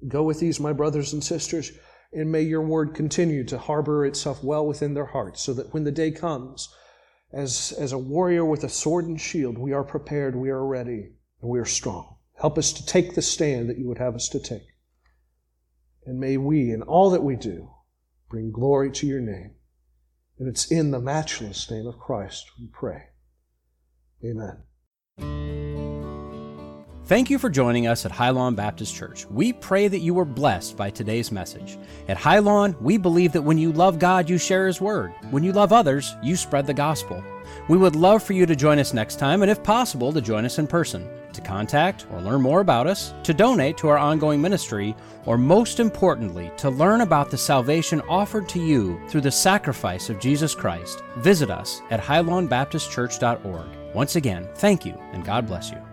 Go 0.07 0.22
with 0.22 0.38
these, 0.38 0.61
my 0.61 0.72
brothers 0.72 1.12
and 1.12 1.24
sisters, 1.24 1.72
and 2.12 2.30
may 2.30 2.42
your 2.42 2.61
word 2.61 2.94
continue 2.94 3.44
to 3.44 3.59
harbor 3.59 4.05
itself 4.05 4.44
well 4.44 4.66
within 4.66 4.94
their 4.94 5.07
hearts, 5.07 5.42
so 5.42 5.55
that 5.55 5.72
when 5.72 5.84
the 5.84 5.90
day 5.90 6.11
comes, 6.11 6.68
as, 7.32 7.72
as 7.78 7.92
a 7.92 7.99
warrior 7.99 8.44
with 8.44 8.64
a 8.64 8.68
sword 8.68 9.07
and 9.07 9.20
shield, 9.20 9.59
we 9.59 9.72
are 9.72 9.82
prepared, 9.82 10.36
we 10.36 10.51
are 10.51 10.64
ready, 10.64 11.12
and 11.40 11.51
we 11.51 11.59
are 11.59 11.64
strong. 11.64 12.16
Help 12.34 12.59
us 12.59 12.72
to 12.74 12.84
take 12.84 13.14
the 13.14 13.22
stand 13.22 13.68
that 13.70 13.78
you 13.78 13.88
would 13.88 13.99
have 13.99 14.14
us 14.14 14.28
to 14.28 14.38
take. 14.38 14.62
And 16.07 16.20
may 16.20 16.36
we, 16.36 16.70
in 16.70 16.82
all 16.82 17.11
that 17.11 17.24
we 17.24 17.36
do, 17.36 17.68
bring 18.30 18.52
glory 18.52 18.90
to 18.92 19.07
your 19.07 19.20
name. 19.20 19.57
And 20.38 20.48
it's 20.48 20.70
in 20.70 20.92
the 20.92 21.00
matchless 21.00 21.70
name 21.70 21.86
of 21.86 21.98
Christ 21.98 22.46
we 22.59 22.68
pray. 22.72 23.09
Amen. 24.24 25.76
Thank 27.07 27.30
you 27.30 27.38
for 27.38 27.48
joining 27.48 27.86
us 27.86 28.04
at 28.04 28.11
Highlawn 28.11 28.57
Baptist 28.57 28.92
Church. 28.92 29.26
We 29.26 29.52
pray 29.52 29.86
that 29.86 30.00
you 30.00 30.12
were 30.12 30.24
blessed 30.24 30.76
by 30.76 30.90
today's 30.90 31.30
message. 31.30 31.78
At 32.09 32.16
Highlawn, 32.16 32.74
we 32.80 32.96
believe 32.96 33.30
that 33.30 33.42
when 33.42 33.59
you 33.59 33.70
love 33.70 34.00
God, 34.00 34.28
you 34.28 34.38
share 34.38 34.66
His 34.66 34.80
Word. 34.80 35.12
When 35.30 35.44
you 35.44 35.52
love 35.52 35.72
others, 35.72 36.16
you 36.20 36.34
spread 36.34 36.66
the 36.66 36.74
gospel. 36.74 37.22
We 37.68 37.78
would 37.78 37.94
love 37.94 38.24
for 38.24 38.32
you 38.32 38.44
to 38.46 38.57
join 38.57 38.80
us 38.80 38.92
next 38.92 39.20
time, 39.20 39.42
and 39.42 39.50
if 39.52 39.62
possible, 39.62 40.12
to 40.12 40.20
join 40.20 40.44
us 40.44 40.59
in 40.59 40.66
person. 40.66 41.09
To 41.34 41.40
contact 41.40 42.09
or 42.11 42.20
learn 42.20 42.42
more 42.42 42.61
about 42.61 42.88
us, 42.88 43.14
to 43.22 43.32
donate 43.32 43.76
to 43.76 43.88
our 43.88 43.98
ongoing 43.98 44.42
ministry, 44.42 44.96
or 45.26 45.38
most 45.38 45.78
importantly, 45.78 46.50
to 46.57 46.70
learn 46.70 47.02
about 47.02 47.30
the 47.30 47.38
salvation 47.38 48.00
offered 48.09 48.48
to 48.48 48.59
you 48.59 49.00
through 49.09 49.20
the 49.20 49.30
sacrifice 49.30 50.11
of 50.11 50.18
Jesus 50.18 50.57
Christ, 50.57 51.04
visit 51.18 51.50
us 51.50 51.82
at 51.90 52.00
highlawnbaptistchurch.org. 52.00 53.94
Once 53.94 54.16
again, 54.16 54.48
thank 54.57 54.84
you, 54.84 55.00
and 55.12 55.24
God 55.24 55.46
bless 55.46 55.70
you. 55.70 55.86